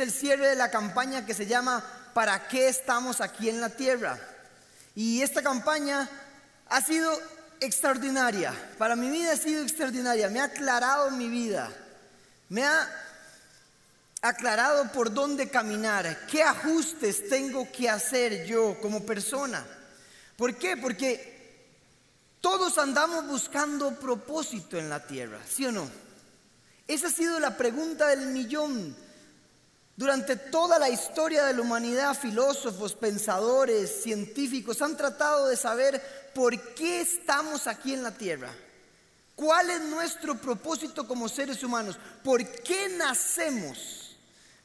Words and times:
El 0.00 0.10
cierre 0.10 0.48
de 0.48 0.56
la 0.56 0.70
campaña 0.70 1.26
que 1.26 1.34
se 1.34 1.44
llama 1.44 1.84
¿Para 2.14 2.48
qué 2.48 2.68
estamos 2.68 3.20
aquí 3.20 3.50
en 3.50 3.60
la 3.60 3.68
tierra? 3.68 4.18
Y 4.94 5.20
esta 5.20 5.42
campaña 5.42 6.08
ha 6.70 6.80
sido 6.80 7.12
extraordinaria. 7.60 8.54
Para 8.78 8.96
mi 8.96 9.10
vida 9.10 9.32
ha 9.32 9.36
sido 9.36 9.62
extraordinaria. 9.62 10.30
Me 10.30 10.40
ha 10.40 10.44
aclarado 10.44 11.10
mi 11.10 11.28
vida. 11.28 11.70
Me 12.48 12.64
ha 12.64 12.88
aclarado 14.22 14.90
por 14.90 15.12
dónde 15.12 15.50
caminar. 15.50 16.26
¿Qué 16.26 16.42
ajustes 16.42 17.28
tengo 17.28 17.70
que 17.70 17.90
hacer 17.90 18.46
yo 18.46 18.80
como 18.80 19.04
persona? 19.04 19.62
¿Por 20.38 20.56
qué? 20.56 20.78
Porque 20.78 21.68
todos 22.40 22.78
andamos 22.78 23.26
buscando 23.26 24.00
propósito 24.00 24.78
en 24.78 24.88
la 24.88 25.06
tierra, 25.06 25.40
¿sí 25.46 25.66
o 25.66 25.72
no? 25.72 25.90
Esa 26.88 27.08
ha 27.08 27.10
sido 27.10 27.38
la 27.38 27.58
pregunta 27.58 28.08
del 28.08 28.28
millón. 28.28 29.09
Durante 30.00 30.34
toda 30.34 30.78
la 30.78 30.88
historia 30.88 31.44
de 31.44 31.52
la 31.52 31.60
humanidad, 31.60 32.18
filósofos, 32.18 32.94
pensadores, 32.94 34.02
científicos 34.02 34.80
han 34.80 34.96
tratado 34.96 35.46
de 35.46 35.58
saber 35.58 36.30
por 36.34 36.58
qué 36.72 37.02
estamos 37.02 37.66
aquí 37.66 37.92
en 37.92 38.02
la 38.02 38.10
tierra. 38.10 38.50
¿Cuál 39.36 39.68
es 39.68 39.82
nuestro 39.82 40.36
propósito 40.36 41.06
como 41.06 41.28
seres 41.28 41.62
humanos? 41.62 41.98
¿Por 42.24 42.42
qué 42.62 42.88
nacemos? 42.96 44.16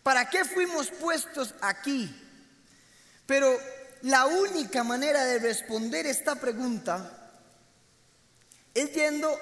¿Para 0.03 0.29
qué 0.29 0.45
fuimos 0.45 0.87
puestos 0.89 1.53
aquí? 1.59 2.09
Pero 3.25 3.59
la 4.03 4.27
única 4.27 4.85
manera 4.85 5.25
de 5.25 5.39
responder 5.39 6.07
esta 6.07 6.35
pregunta 6.35 7.29
es 8.73 8.89
yendo 8.93 9.37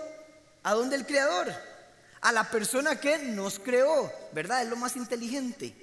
a 0.64 0.74
donde 0.74 0.96
el 0.96 1.06
Creador, 1.06 1.54
a 2.22 2.32
la 2.32 2.50
persona 2.50 3.00
que 3.00 3.20
nos 3.20 3.60
creó, 3.60 4.12
¿verdad? 4.32 4.64
Es 4.64 4.70
lo 4.70 4.76
más 4.76 4.96
inteligente. 4.96 5.83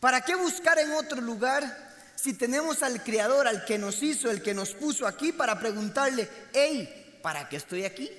¿Para 0.00 0.22
qué 0.22 0.34
buscar 0.34 0.78
en 0.78 0.92
otro 0.92 1.20
lugar 1.20 1.90
si 2.16 2.34
tenemos 2.34 2.82
al 2.82 3.02
Creador, 3.02 3.46
al 3.46 3.64
que 3.64 3.78
nos 3.78 4.02
hizo, 4.02 4.30
el 4.30 4.42
que 4.42 4.54
nos 4.54 4.70
puso 4.70 5.06
aquí, 5.06 5.32
para 5.32 5.58
preguntarle, 5.58 6.28
hey, 6.52 7.18
¿para 7.22 7.48
qué 7.48 7.56
estoy 7.56 7.84
aquí? 7.84 8.10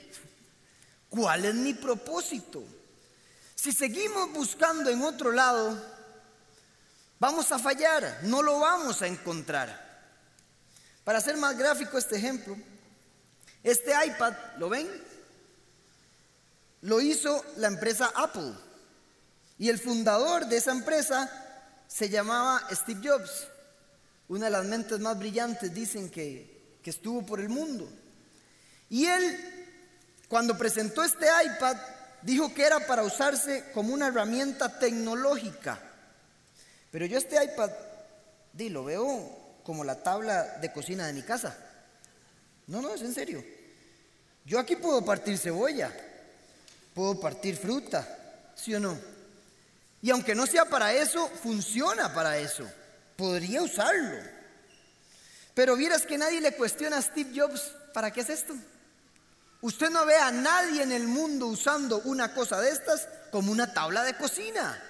¿Cuál 1.10 1.46
es 1.46 1.56
mi 1.56 1.74
propósito? 1.74 2.64
Si 3.54 3.72
seguimos 3.72 4.32
buscando 4.32 4.90
en 4.90 5.02
otro 5.04 5.32
lado, 5.32 5.78
Vamos 7.22 7.52
a 7.52 7.60
fallar, 7.60 8.22
no 8.24 8.42
lo 8.42 8.58
vamos 8.58 9.04
a 9.04 9.06
encontrar. 9.06 9.70
Para 11.04 11.20
hacer 11.20 11.38
más 11.38 11.56
gráfico 11.56 12.00
este 12.00 12.16
ejemplo, 12.16 12.58
este 13.62 13.92
iPad, 14.08 14.34
¿lo 14.58 14.70
ven? 14.70 14.90
Lo 16.82 17.00
hizo 17.00 17.46
la 17.58 17.68
empresa 17.68 18.12
Apple. 18.16 18.52
Y 19.60 19.70
el 19.70 19.78
fundador 19.78 20.48
de 20.48 20.58
esa 20.58 20.72
empresa 20.72 21.41
se 21.92 22.10
llamaba 22.10 22.62
Steve 22.72 23.02
Jobs, 23.04 23.48
una 24.28 24.46
de 24.46 24.52
las 24.52 24.66
mentes 24.66 25.00
más 25.00 25.18
brillantes, 25.18 25.74
dicen 25.74 26.10
que, 26.10 26.78
que 26.84 26.90
estuvo 26.90 27.26
por 27.26 27.40
el 27.40 27.50
mundo. 27.50 27.90
Y 28.90 29.06
él, 29.06 29.38
cuando 30.28 30.58
presentó 30.58 31.04
este 31.04 31.26
iPad, 31.26 31.78
dijo 32.22 32.54
que 32.54 32.64
era 32.64 32.86
para 32.86 33.04
usarse 33.04 33.66
como 33.74 33.94
una 33.94 34.08
herramienta 34.08 34.80
tecnológica 34.80 35.88
pero 36.92 37.06
yo 37.06 37.18
este 37.18 37.42
iPad, 37.42 37.72
di, 38.52 38.70
lo 38.70 38.84
veo 38.84 39.60
como 39.64 39.84
la 39.84 40.04
tabla 40.04 40.58
de 40.60 40.72
cocina 40.74 41.08
de 41.08 41.14
mi 41.14 41.24
casa. 41.24 41.58
No, 42.68 42.82
no, 42.82 42.94
es 42.94 43.02
en 43.02 43.14
serio. 43.14 43.44
Yo 44.46 44.60
aquí 44.60 44.76
puedo 44.76 45.04
partir 45.04 45.38
cebolla, 45.38 45.92
puedo 46.94 47.20
partir 47.20 47.56
fruta, 47.56 48.06
¿sí 48.56 48.76
o 48.76 48.80
no? 48.80 49.00
Y 50.02 50.10
aunque 50.10 50.34
no 50.34 50.48
sea 50.48 50.66
para 50.66 50.94
eso, 50.94 51.30
funciona 51.44 52.14
para 52.14 52.38
eso. 52.38 52.70
Podría 53.16 53.62
usarlo. 53.62 54.18
Pero 55.54 55.76
vieras 55.76 56.06
que 56.06 56.18
nadie 56.18 56.42
le 56.42 56.56
cuestiona 56.56 56.98
a 56.98 57.02
Steve 57.02 57.32
Jobs, 57.36 57.74
¿para 57.94 58.12
qué 58.12 58.22
es 58.22 58.30
esto? 58.30 58.56
Usted 59.62 59.92
no 59.92 60.06
ve 60.06 60.16
a 60.16 60.32
nadie 60.32 60.82
en 60.82 60.92
el 60.92 61.08
mundo 61.08 61.48
usando 61.48 62.00
una 62.06 62.34
cosa 62.34 62.60
de 62.60 62.72
estas 62.72 63.08
como 63.32 63.52
una 63.52 63.74
tabla 63.74 64.04
de 64.04 64.16
cocina. 64.16 64.82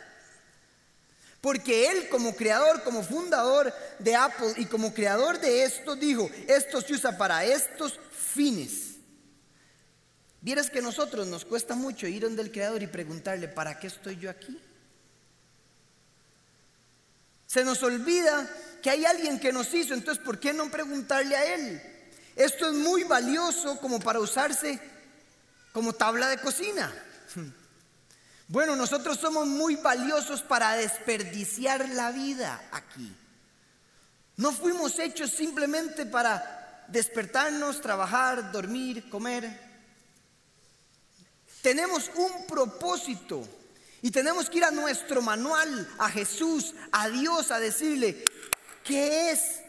Porque 1.42 1.90
él 1.90 2.08
como 2.10 2.36
creador, 2.36 2.84
como 2.84 3.04
fundador 3.04 3.74
de 4.00 4.16
Apple 4.16 4.54
y 4.58 4.66
como 4.66 4.94
creador 4.94 5.40
de 5.40 5.64
esto, 5.64 5.96
dijo, 5.96 6.30
esto 6.48 6.82
se 6.82 6.94
usa 6.94 7.18
para 7.18 7.44
estos 7.44 8.00
fines. 8.12 8.92
Vieras 10.40 10.70
que 10.70 10.80
a 10.80 10.84
nosotros 10.84 11.28
nos 11.28 11.44
cuesta 11.44 11.76
mucho 11.76 12.08
ir 12.08 12.22
donde 12.22 12.44
el 12.44 12.52
creador 12.52 12.82
y 12.82 12.88
preguntarle, 12.88 13.48
¿para 13.48 13.78
qué 13.80 13.88
estoy 13.88 14.18
yo 14.18 14.30
aquí? 14.30 14.60
Se 17.52 17.66
nos 17.66 17.84
olvida 17.84 18.50
que 18.82 18.90
hay 18.90 19.04
alguien 19.04 19.38
que 19.38 19.52
nos 19.52 19.74
hizo, 19.74 19.94
entonces 19.94 20.24
¿por 20.24 20.40
qué 20.40 20.54
no 20.54 20.72
preguntarle 20.72 21.36
a 21.36 21.54
él? 21.54 21.82
Esto 22.34 22.68
es 22.70 22.74
muy 22.74 23.04
valioso 23.04 23.78
como 23.82 24.00
para 24.00 24.22
usarse 24.22 24.80
como 25.74 25.92
tabla 25.92 26.30
de 26.30 26.38
cocina. 26.38 26.94
Bueno, 28.48 28.76
nosotros 28.76 29.18
somos 29.18 29.48
muy 29.48 29.78
valiosos 29.78 30.42
para 30.42 30.74
desperdiciar 30.74 31.88
la 31.88 32.12
vida 32.12 32.62
aquí. 32.74 33.16
No 34.36 34.52
fuimos 34.52 35.00
hechos 35.00 35.32
simplemente 35.32 36.06
para 36.06 36.86
despertarnos, 36.90 37.80
trabajar, 37.80 38.52
dormir, 38.52 39.10
comer. 39.10 39.58
Tenemos 41.62 42.12
un 42.16 42.46
propósito 42.46 43.48
y 44.02 44.12
tenemos 44.12 44.50
que 44.50 44.58
ir 44.58 44.64
a 44.64 44.72
nuestro 44.72 45.22
manual, 45.22 45.88
a 46.00 46.10
Jesús, 46.10 46.74
a 46.92 47.10
Dios, 47.10 47.52
a 47.52 47.60
decirle, 47.60 48.24
¿qué 48.84 49.32
es 49.32 49.62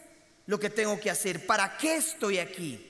lo 0.47 0.59
que 0.59 0.69
tengo 0.69 0.99
que 0.99 1.11
hacer? 1.11 1.45
¿Para 1.45 1.77
qué 1.77 1.97
estoy 1.97 2.39
aquí? 2.39 2.89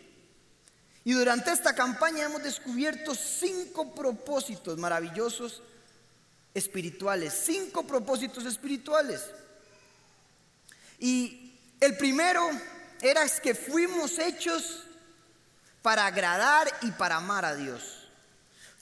Y 1.04 1.14
durante 1.14 1.52
esta 1.52 1.76
campaña 1.76 2.26
hemos 2.26 2.44
descubierto 2.44 3.14
cinco 3.14 3.94
propósitos 3.94 4.78
maravillosos 4.78 5.62
espirituales, 6.54 7.34
cinco 7.46 7.86
propósitos 7.86 8.46
espirituales. 8.46 9.22
Y 11.00 11.60
el 11.81 11.98
primero 11.98 12.50
era 13.02 13.28
que 13.42 13.54
fuimos 13.54 14.18
hechos 14.18 14.84
para 15.81 16.06
agradar 16.06 16.72
y 16.84 16.92
para 16.92 17.18
amar 17.18 17.44
a 17.44 17.56
Dios. 17.56 18.03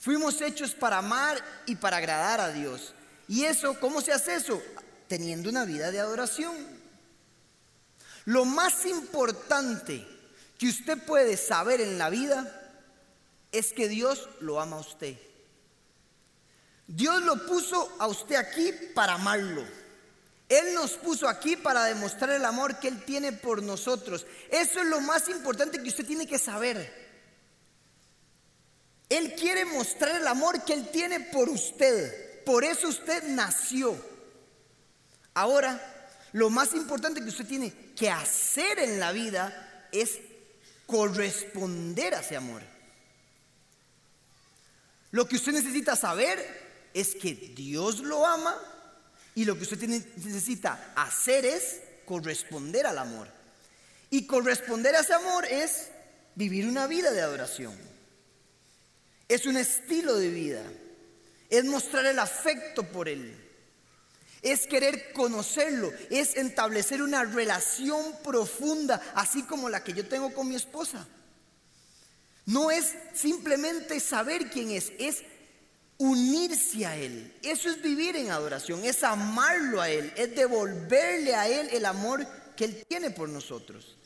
Fuimos 0.02 0.40
hechos 0.40 0.72
para 0.72 0.98
amar 0.98 1.40
y 1.64 1.76
para 1.76 1.98
agradar 1.98 2.40
a 2.40 2.50
Dios. 2.50 2.92
¿Y 3.28 3.44
eso, 3.44 3.78
cómo 3.78 4.00
se 4.00 4.12
hace 4.12 4.34
eso? 4.34 4.60
Teniendo 5.06 5.48
una 5.48 5.64
vida 5.64 5.92
de 5.92 6.00
adoración. 6.00 6.56
Lo 8.24 8.44
más 8.44 8.84
importante 8.84 10.04
que 10.58 10.68
usted 10.68 10.98
puede 11.04 11.36
saber 11.36 11.80
en 11.80 11.98
la 11.98 12.10
vida 12.10 12.52
es 13.52 13.72
que 13.72 13.86
Dios 13.86 14.28
lo 14.40 14.60
ama 14.60 14.78
a 14.78 14.80
usted. 14.80 15.16
Dios 16.88 17.22
lo 17.22 17.46
puso 17.46 17.94
a 18.00 18.08
usted 18.08 18.34
aquí 18.34 18.72
para 18.96 19.14
amarlo. 19.14 19.64
Él 20.48 20.74
nos 20.74 20.94
puso 20.94 21.28
aquí 21.28 21.56
para 21.56 21.84
demostrar 21.84 22.30
el 22.30 22.44
amor 22.44 22.80
que 22.80 22.88
Él 22.88 23.04
tiene 23.04 23.30
por 23.30 23.62
nosotros. 23.62 24.26
Eso 24.50 24.80
es 24.80 24.86
lo 24.86 25.00
más 25.00 25.28
importante 25.28 25.80
que 25.80 25.90
usted 25.90 26.04
tiene 26.04 26.26
que 26.26 26.40
saber. 26.40 27.01
Él 29.12 29.34
quiere 29.34 29.66
mostrar 29.66 30.16
el 30.16 30.26
amor 30.26 30.64
que 30.64 30.72
Él 30.72 30.88
tiene 30.90 31.20
por 31.20 31.50
usted. 31.50 32.42
Por 32.46 32.64
eso 32.64 32.88
usted 32.88 33.24
nació. 33.24 33.94
Ahora, 35.34 35.78
lo 36.32 36.48
más 36.48 36.72
importante 36.72 37.20
que 37.20 37.28
usted 37.28 37.46
tiene 37.46 37.74
que 37.94 38.08
hacer 38.08 38.78
en 38.78 38.98
la 38.98 39.12
vida 39.12 39.88
es 39.92 40.18
corresponder 40.86 42.14
a 42.14 42.20
ese 42.20 42.36
amor. 42.36 42.62
Lo 45.10 45.28
que 45.28 45.36
usted 45.36 45.52
necesita 45.52 45.94
saber 45.94 46.88
es 46.94 47.14
que 47.14 47.34
Dios 47.34 47.98
lo 47.98 48.26
ama 48.26 48.58
y 49.34 49.44
lo 49.44 49.58
que 49.58 49.64
usted 49.64 49.86
necesita 49.86 50.94
hacer 50.96 51.44
es 51.44 51.82
corresponder 52.06 52.86
al 52.86 52.96
amor. 52.96 53.28
Y 54.08 54.26
corresponder 54.26 54.96
a 54.96 55.00
ese 55.00 55.12
amor 55.12 55.44
es 55.44 55.90
vivir 56.34 56.66
una 56.66 56.86
vida 56.86 57.10
de 57.10 57.20
adoración. 57.20 57.91
Es 59.32 59.46
un 59.46 59.56
estilo 59.56 60.16
de 60.18 60.28
vida. 60.28 60.62
Es 61.48 61.64
mostrar 61.64 62.04
el 62.04 62.18
afecto 62.18 62.82
por 62.82 63.08
Él. 63.08 63.34
Es 64.42 64.66
querer 64.66 65.14
conocerlo. 65.14 65.90
Es 66.10 66.36
establecer 66.36 67.00
una 67.00 67.24
relación 67.24 68.14
profunda, 68.22 69.00
así 69.14 69.44
como 69.44 69.70
la 69.70 69.82
que 69.82 69.94
yo 69.94 70.06
tengo 70.06 70.34
con 70.34 70.50
mi 70.50 70.54
esposa. 70.54 71.08
No 72.44 72.70
es 72.70 72.94
simplemente 73.14 74.00
saber 74.00 74.50
quién 74.50 74.70
es, 74.70 74.92
es 74.98 75.22
unirse 75.96 76.84
a 76.84 76.94
Él. 76.98 77.34
Eso 77.42 77.70
es 77.70 77.80
vivir 77.80 78.16
en 78.16 78.32
adoración, 78.32 78.84
es 78.84 79.02
amarlo 79.02 79.80
a 79.80 79.88
Él, 79.88 80.12
es 80.14 80.36
devolverle 80.36 81.34
a 81.34 81.48
Él 81.48 81.70
el 81.72 81.86
amor 81.86 82.26
que 82.54 82.66
Él 82.66 82.84
tiene 82.86 83.08
por 83.08 83.30
nosotros. 83.30 83.96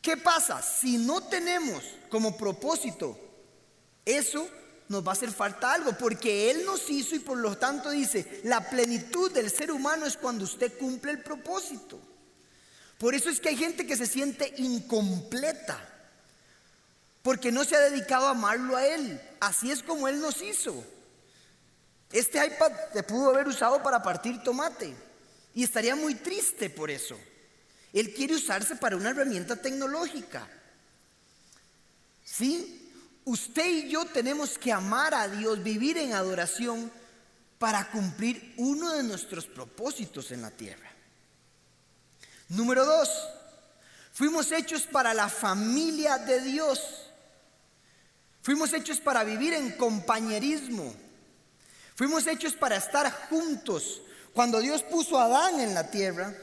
¿Qué 0.00 0.16
pasa? 0.16 0.62
Si 0.62 0.96
no 0.96 1.28
tenemos 1.28 1.84
como 2.08 2.38
propósito 2.38 3.33
eso, 4.04 4.48
nos 4.88 5.06
va 5.06 5.10
a 5.10 5.12
hacer 5.14 5.30
falta 5.30 5.72
algo, 5.72 5.96
porque 5.98 6.50
Él 6.50 6.64
nos 6.64 6.88
hizo 6.90 7.14
y 7.14 7.20
por 7.20 7.38
lo 7.38 7.56
tanto 7.56 7.90
dice, 7.90 8.40
la 8.44 8.68
plenitud 8.68 9.30
del 9.32 9.50
ser 9.50 9.70
humano 9.70 10.06
es 10.06 10.16
cuando 10.16 10.44
usted 10.44 10.76
cumple 10.78 11.12
el 11.12 11.22
propósito. 11.22 11.98
Por 12.98 13.14
eso 13.14 13.30
es 13.30 13.40
que 13.40 13.50
hay 13.50 13.56
gente 13.56 13.86
que 13.86 13.96
se 13.96 14.06
siente 14.06 14.54
incompleta, 14.58 15.78
porque 17.22 17.50
no 17.50 17.64
se 17.64 17.76
ha 17.76 17.80
dedicado 17.80 18.26
a 18.26 18.30
amarlo 18.30 18.76
a 18.76 18.86
Él. 18.86 19.20
Así 19.40 19.70
es 19.70 19.82
como 19.82 20.08
Él 20.08 20.20
nos 20.20 20.42
hizo. 20.42 20.84
Este 22.12 22.44
iPad 22.44 22.72
te 22.92 23.02
pudo 23.02 23.30
haber 23.30 23.48
usado 23.48 23.82
para 23.82 24.02
partir 24.02 24.42
tomate 24.42 24.94
y 25.54 25.64
estaría 25.64 25.96
muy 25.96 26.14
triste 26.14 26.70
por 26.70 26.90
eso. 26.90 27.18
Él 27.92 28.12
quiere 28.12 28.34
usarse 28.34 28.76
para 28.76 28.96
una 28.96 29.10
herramienta 29.10 29.56
tecnológica. 29.56 30.48
¿Sí? 32.24 32.83
Usted 33.24 33.66
y 33.66 33.88
yo 33.88 34.04
tenemos 34.04 34.58
que 34.58 34.72
amar 34.72 35.14
a 35.14 35.28
Dios, 35.28 35.62
vivir 35.62 35.96
en 35.96 36.12
adoración 36.12 36.92
para 37.58 37.90
cumplir 37.90 38.54
uno 38.58 38.92
de 38.92 39.02
nuestros 39.02 39.46
propósitos 39.46 40.30
en 40.30 40.42
la 40.42 40.50
tierra. 40.50 40.90
Número 42.50 42.84
dos, 42.84 43.08
fuimos 44.12 44.52
hechos 44.52 44.82
para 44.82 45.14
la 45.14 45.28
familia 45.28 46.18
de 46.18 46.40
Dios. 46.40 47.10
Fuimos 48.42 48.74
hechos 48.74 49.00
para 49.00 49.24
vivir 49.24 49.54
en 49.54 49.72
compañerismo. 49.72 50.94
Fuimos 51.94 52.26
hechos 52.26 52.52
para 52.52 52.76
estar 52.76 53.10
juntos. 53.30 54.02
Cuando 54.34 54.60
Dios 54.60 54.82
puso 54.82 55.18
a 55.18 55.24
Adán 55.24 55.60
en 55.60 55.72
la 55.72 55.90
tierra, 55.90 56.34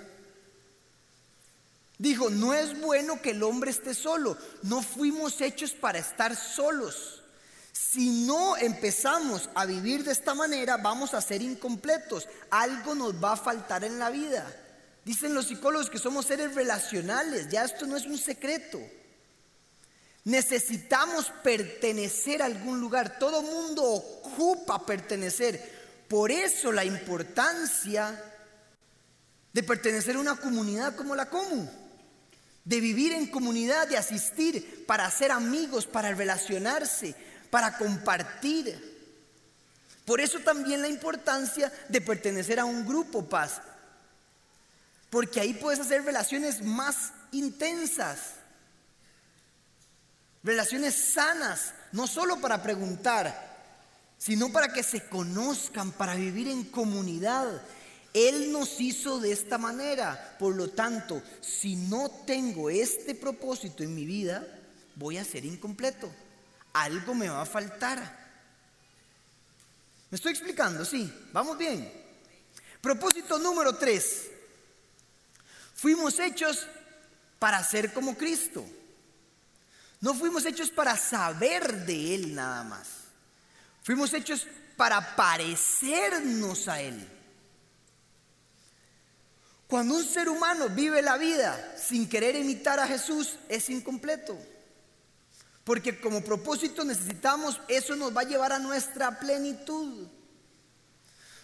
Dijo, 2.02 2.32
no 2.32 2.52
es 2.52 2.82
bueno 2.82 3.22
que 3.22 3.30
el 3.30 3.44
hombre 3.44 3.70
esté 3.70 3.94
solo. 3.94 4.36
No 4.64 4.82
fuimos 4.82 5.40
hechos 5.40 5.74
para 5.74 6.00
estar 6.00 6.36
solos. 6.36 7.22
Si 7.72 8.26
no 8.26 8.58
empezamos 8.58 9.52
a 9.54 9.68
vivir 9.68 10.04
de 10.04 10.12
esta 10.12 10.34
manera, 10.34 10.78
vamos 10.78 11.14
a 11.14 11.22
ser 11.22 11.44
incompletos. 11.44 12.28
Algo 12.50 12.96
nos 12.96 13.24
va 13.24 13.34
a 13.34 13.38
faltar 13.38 13.84
en 13.84 14.00
la 14.00 14.10
vida. 14.10 14.52
Dicen 15.06 15.36
los 15.36 15.46
psicólogos 15.46 15.92
que 15.92 16.00
somos 16.00 16.26
seres 16.26 16.56
relacionales. 16.56 17.50
Ya 17.50 17.66
esto 17.66 17.86
no 17.86 17.96
es 17.96 18.08
un 18.08 18.18
secreto. 18.18 18.80
Necesitamos 20.24 21.32
pertenecer 21.44 22.42
a 22.42 22.46
algún 22.46 22.82
lugar. 22.82 23.20
Todo 23.20 23.44
mundo 23.44 23.84
ocupa 23.84 24.88
pertenecer. 24.88 26.04
Por 26.08 26.32
eso 26.32 26.72
la 26.72 26.84
importancia 26.84 28.20
de 29.54 29.62
pertenecer 29.62 30.16
a 30.16 30.20
una 30.20 30.36
comunidad 30.38 30.96
como 30.96 31.16
la 31.16 31.30
común 31.30 31.81
de 32.64 32.80
vivir 32.80 33.14
en 33.14 33.28
comunidad, 33.28 33.88
de 33.88 33.98
asistir, 33.98 34.86
para 34.86 35.10
ser 35.10 35.32
amigos, 35.32 35.86
para 35.86 36.14
relacionarse, 36.14 37.16
para 37.50 37.78
compartir. 37.78 38.90
Por 40.06 40.22
eso 40.22 40.40
también 40.40 40.82
la 40.82 40.88
importancia 40.88 41.72
de 41.90 42.02
pertenecer 42.02 42.60
a 42.60 42.66
un 42.66 42.86
grupo 42.86 43.28
paz, 43.28 43.62
porque 45.10 45.40
ahí 45.40 45.54
puedes 45.54 45.80
hacer 45.80 46.04
relaciones 46.04 46.64
más 46.64 47.14
intensas, 47.32 48.20
relaciones 50.44 50.96
sanas, 50.96 51.74
no 51.92 52.08
solo 52.08 52.40
para 52.40 52.64
preguntar, 52.64 53.50
sino 54.18 54.52
para 54.52 54.72
que 54.72 54.84
se 54.84 55.08
conozcan, 55.08 55.92
para 55.92 56.16
vivir 56.16 56.48
en 56.48 56.64
comunidad 56.64 57.62
él 58.14 58.52
nos 58.52 58.82
hizo 58.82 59.20
de 59.20 59.32
esta 59.32 59.58
manera. 59.58 60.36
Por 60.38 60.56
lo 60.56 60.70
tanto, 60.70 61.22
si 61.42 61.76
no 61.76 62.10
tengo 62.26 62.70
este 62.70 63.16
propósito 63.16 63.84
en 63.84 63.96
mi 63.96 64.06
vida, 64.06 64.46
voy 64.96 65.18
a 65.18 65.24
ser 65.24 65.46
incompleto. 65.46 66.12
Algo 66.74 67.14
me 67.14 67.30
va 67.30 67.42
a 67.42 67.46
faltar. 67.46 68.20
¿Me 70.10 70.16
estoy 70.16 70.32
explicando? 70.32 70.84
Sí, 70.84 71.12
vamos 71.32 71.58
bien. 71.58 71.92
Propósito 72.82 73.40
número 73.40 73.76
tres. 73.76 74.30
Fuimos 75.74 76.20
hechos 76.20 76.68
para 77.40 77.64
ser 77.64 77.94
como 77.94 78.18
Cristo. 78.18 78.66
No 80.02 80.14
fuimos 80.14 80.46
hechos 80.46 80.70
para 80.70 80.98
saber 80.98 81.86
de 81.86 82.16
Él 82.16 82.36
nada 82.36 82.64
más. 82.64 82.88
Fuimos 83.84 84.14
hechos 84.14 84.48
para 84.76 85.16
parecernos 85.16 86.68
a 86.68 86.82
Él. 86.82 87.08
Cuando 89.72 89.96
un 89.96 90.04
ser 90.04 90.28
humano 90.28 90.68
vive 90.68 91.02
la 91.02 91.18
vida 91.18 91.76
sin 91.78 92.10
querer 92.10 92.36
imitar 92.36 92.78
a 92.82 92.88
Jesús, 92.88 93.38
es 93.48 93.70
incompleto. 93.70 94.38
Porque 95.64 95.98
como 95.98 96.26
propósito 96.26 96.84
necesitamos, 96.84 97.58
eso 97.70 97.96
nos 97.96 98.14
va 98.14 98.20
a 98.20 98.26
llevar 98.26 98.52
a 98.52 98.60
nuestra 98.60 99.18
plenitud. 99.18 100.10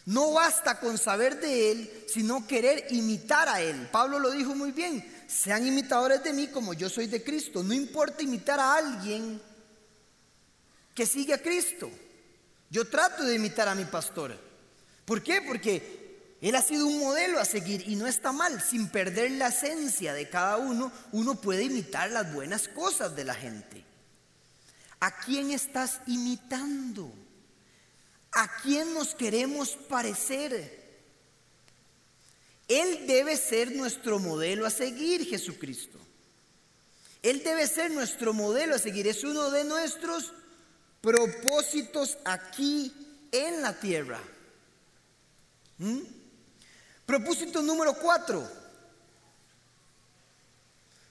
No 0.03 0.33
basta 0.33 0.77
con 0.77 0.97
saber 0.97 1.39
de 1.39 1.71
Él, 1.71 2.05
sino 2.09 2.45
querer 2.45 2.87
imitar 2.89 3.47
a 3.47 3.61
Él. 3.61 3.87
Pablo 3.93 4.19
lo 4.19 4.31
dijo 4.31 4.53
muy 4.53 4.73
bien, 4.73 5.09
sean 5.25 5.65
imitadores 5.65 6.21
de 6.21 6.33
mí 6.33 6.47
como 6.47 6.73
yo 6.73 6.89
soy 6.89 7.07
de 7.07 7.23
Cristo. 7.23 7.63
No 7.63 7.73
importa 7.73 8.23
imitar 8.23 8.59
a 8.59 8.75
alguien 8.75 9.41
que 10.93 11.05
sigue 11.05 11.33
a 11.33 11.41
Cristo. 11.41 11.89
Yo 12.69 12.89
trato 12.89 13.23
de 13.23 13.35
imitar 13.35 13.69
a 13.69 13.75
mi 13.75 13.85
pastor. 13.85 14.37
¿Por 15.05 15.23
qué? 15.23 15.41
Porque 15.41 16.06
él 16.41 16.55
ha 16.55 16.61
sido 16.61 16.85
un 16.85 16.99
modelo 16.99 17.39
a 17.39 17.45
seguir 17.45 17.83
y 17.87 17.95
no 17.95 18.05
está 18.05 18.31
mal. 18.31 18.61
Sin 18.61 18.89
perder 18.89 19.31
la 19.31 19.47
esencia 19.47 20.13
de 20.13 20.29
cada 20.29 20.57
uno, 20.57 20.91
uno 21.11 21.35
puede 21.35 21.63
imitar 21.63 22.11
las 22.11 22.31
buenas 22.31 22.67
cosas 22.67 23.15
de 23.15 23.23
la 23.23 23.33
gente. 23.33 23.83
¿A 24.99 25.19
quién 25.19 25.51
estás 25.51 26.01
imitando? 26.05 27.11
¿A 28.31 28.61
quién 28.61 28.93
nos 28.93 29.15
queremos 29.15 29.71
parecer? 29.89 30.85
Él 32.67 33.07
debe 33.07 33.35
ser 33.35 33.75
nuestro 33.75 34.19
modelo 34.19 34.67
a 34.67 34.69
seguir, 34.69 35.25
Jesucristo. 35.25 35.97
Él 37.23 37.41
debe 37.43 37.65
ser 37.65 37.91
nuestro 37.91 38.33
modelo 38.33 38.75
a 38.75 38.79
seguir. 38.79 39.07
Es 39.07 39.23
uno 39.23 39.49
de 39.49 39.63
nuestros 39.63 40.33
propósitos 41.01 42.17
aquí 42.25 42.93
en 43.31 43.61
la 43.61 43.73
tierra. 43.79 44.19
¿Mm? 45.79 46.16
Propósito 47.07 47.61
número 47.61 47.93
cuatro. 47.93 48.45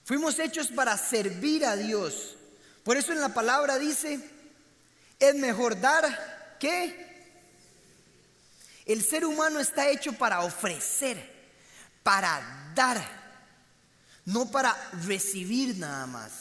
Fuimos 0.04 0.38
hechos 0.38 0.68
para 0.68 0.96
servir 0.98 1.64
a 1.64 1.74
Dios. 1.74 2.36
Por 2.84 2.98
eso 2.98 3.12
en 3.12 3.20
la 3.20 3.30
palabra 3.30 3.78
dice, 3.78 4.20
es 5.18 5.34
mejor 5.34 5.80
dar 5.80 6.58
que... 6.60 7.06
El 8.84 9.02
ser 9.02 9.24
humano 9.24 9.58
está 9.58 9.88
hecho 9.88 10.12
para 10.12 10.42
ofrecer, 10.42 11.18
para 12.04 12.70
dar, 12.72 13.02
no 14.26 14.48
para 14.48 14.76
recibir 15.04 15.76
nada 15.76 16.06
más. 16.06 16.32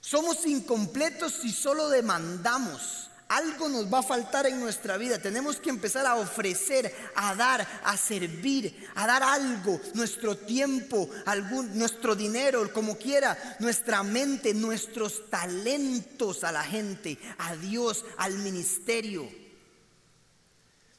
Somos 0.00 0.44
incompletos 0.44 1.32
si 1.32 1.50
solo 1.50 1.88
demandamos. 1.88 3.07
Algo 3.28 3.68
nos 3.68 3.92
va 3.92 3.98
a 3.98 4.02
faltar 4.02 4.46
en 4.46 4.58
nuestra 4.58 4.96
vida. 4.96 5.18
Tenemos 5.18 5.60
que 5.60 5.68
empezar 5.68 6.06
a 6.06 6.16
ofrecer, 6.16 6.94
a 7.14 7.34
dar, 7.34 7.66
a 7.84 7.96
servir, 7.98 8.74
a 8.94 9.06
dar 9.06 9.22
algo, 9.22 9.78
nuestro 9.92 10.34
tiempo, 10.34 11.10
nuestro 11.74 12.14
dinero, 12.14 12.72
como 12.72 12.96
quiera, 12.96 13.56
nuestra 13.60 14.02
mente, 14.02 14.54
nuestros 14.54 15.28
talentos 15.28 16.42
a 16.42 16.52
la 16.52 16.64
gente, 16.64 17.18
a 17.36 17.54
Dios, 17.56 18.06
al 18.16 18.38
ministerio. 18.38 19.28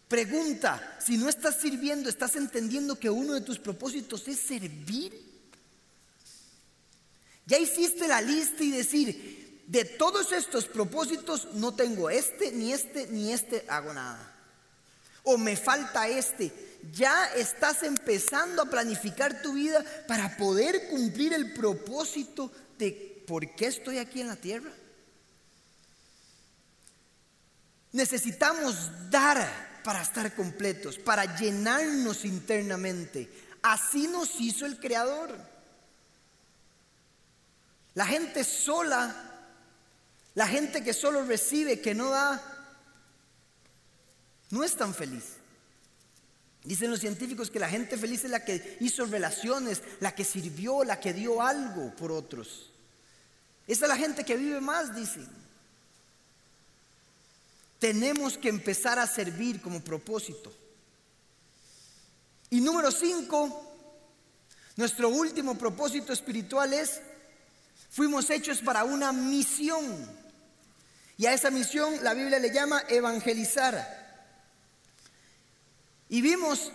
Pregunta, 0.08 0.98
si 1.00 1.18
no 1.18 1.30
estás 1.30 1.56
sirviendo, 1.60 2.10
¿estás 2.10 2.36
entendiendo 2.36 3.00
que 3.00 3.10
uno 3.10 3.34
de 3.34 3.42
tus 3.42 3.58
propósitos 3.58 4.28
es 4.28 4.40
servir? 4.40 5.20
Ya 7.48 7.58
hiciste 7.58 8.08
la 8.08 8.22
lista 8.22 8.64
y 8.64 8.70
decir, 8.70 9.39
de 9.70 9.86
todos 9.86 10.32
estos 10.32 10.66
propósitos 10.66 11.50
no 11.54 11.76
tengo 11.76 12.10
este, 12.10 12.52
ni 12.52 12.74
este, 12.74 13.06
ni 13.06 13.32
este, 13.32 13.66
hago 13.68 13.94
nada. 13.94 14.36
O 15.22 15.38
me 15.38 15.56
falta 15.56 16.08
este. 16.08 16.52
Ya 16.92 17.32
estás 17.36 17.84
empezando 17.84 18.64
a 18.64 18.66
planificar 18.66 19.44
tu 19.44 19.54
vida 19.54 19.86
para 20.08 20.38
poder 20.38 20.90
cumplir 20.90 21.34
el 21.34 21.54
propósito 21.54 22.52
de 22.80 23.24
por 23.28 23.48
qué 23.56 23.68
estoy 23.68 24.00
aquí 24.00 24.22
en 24.22 24.28
la 24.30 24.38
tierra. 24.38 24.72
Necesitamos 27.92 28.90
dar 29.12 29.82
para 29.84 30.02
estar 30.02 30.34
completos, 30.34 30.98
para 30.98 31.38
llenarnos 31.38 32.26
internamente. 32.26 33.32
Así 33.62 34.08
nos 34.08 34.42
hizo 34.42 34.66
el 34.66 34.80
Creador. 34.80 35.38
La 37.94 38.08
gente 38.08 38.44
sola 38.44 39.29
la 40.36 40.48
gente 40.48 40.84
que 40.84 40.94
solo 40.94 41.24
recibe, 41.26 41.82
que 41.82 41.94
no 41.94 42.10
da, 42.10 42.42
no 44.52 44.64
es 44.64 44.76
tan 44.76 44.94
feliz. 44.94 45.24
Dicen 46.64 46.92
los 46.92 47.00
científicos 47.00 47.50
que 47.50 47.60
la 47.60 47.70
gente 47.70 47.98
feliz 47.98 48.24
es 48.26 48.32
la 48.32 48.44
que 48.44 48.78
hizo 48.82 49.06
relaciones, 49.06 49.82
la 50.02 50.14
que 50.14 50.26
sirvió, 50.26 50.84
la 50.84 51.00
que 51.00 51.14
dio 51.14 51.42
algo 51.42 51.96
por 51.96 52.12
otros. 52.12 52.70
Esa 53.66 53.86
es 53.86 53.90
la 53.90 53.98
gente 53.98 54.24
que 54.24 54.36
vive 54.36 54.60
más, 54.62 54.96
dicen. 54.96 55.28
tenemos 57.80 58.38
que 58.38 58.50
empezar 58.50 59.00
a 59.00 59.08
servir 59.08 59.62
como 59.62 59.82
propósito. 59.82 60.52
Y 62.50 62.60
número 62.62 62.92
cinco, 62.92 63.64
nuestro 64.76 65.10
último 65.10 65.58
propósito 65.58 66.12
espiritual 66.12 66.74
es, 66.74 67.00
fuimos 67.90 68.30
hechos 68.30 68.60
para 68.60 68.84
una 68.84 69.12
misión. 69.14 70.19
Y 71.20 71.26
a 71.26 71.34
esa 71.34 71.52
misión 71.52 72.02
la 72.02 72.14
Biblia 72.14 72.40
le 72.40 72.50
llama 72.50 72.82
evangelizar. 72.88 73.76
Y 76.08 76.22
vimos 76.22 76.72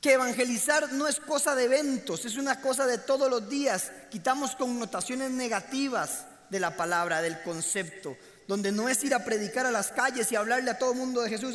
que 0.00 0.14
evangelizar 0.14 0.90
no 0.94 1.06
es 1.06 1.20
cosa 1.20 1.54
de 1.54 1.64
eventos, 1.64 2.24
es 2.24 2.38
una 2.38 2.62
cosa 2.62 2.86
de 2.86 2.96
todos 2.96 3.28
los 3.28 3.50
días. 3.50 3.92
Quitamos 4.10 4.56
connotaciones 4.56 5.30
negativas 5.30 6.24
de 6.48 6.58
la 6.58 6.74
palabra, 6.74 7.20
del 7.20 7.42
concepto, 7.42 8.16
donde 8.48 8.72
no 8.72 8.88
es 8.88 9.04
ir 9.04 9.14
a 9.14 9.26
predicar 9.26 9.66
a 9.66 9.70
las 9.70 9.92
calles 9.92 10.32
y 10.32 10.36
hablarle 10.36 10.70
a 10.70 10.78
todo 10.78 10.92
el 10.92 10.98
mundo 10.98 11.20
de 11.20 11.28
Jesús. 11.28 11.54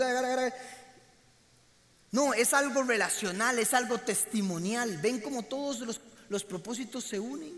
No, 2.11 2.35
es 2.35 2.53
algo 2.53 2.83
relacional, 2.83 3.57
es 3.57 3.73
algo 3.73 3.97
testimonial. 3.97 4.97
Ven 4.97 5.21
como 5.21 5.41
todos 5.41 5.79
los, 5.79 6.01
los 6.29 6.43
propósitos 6.43 7.03
se 7.03 7.19
unen, 7.19 7.51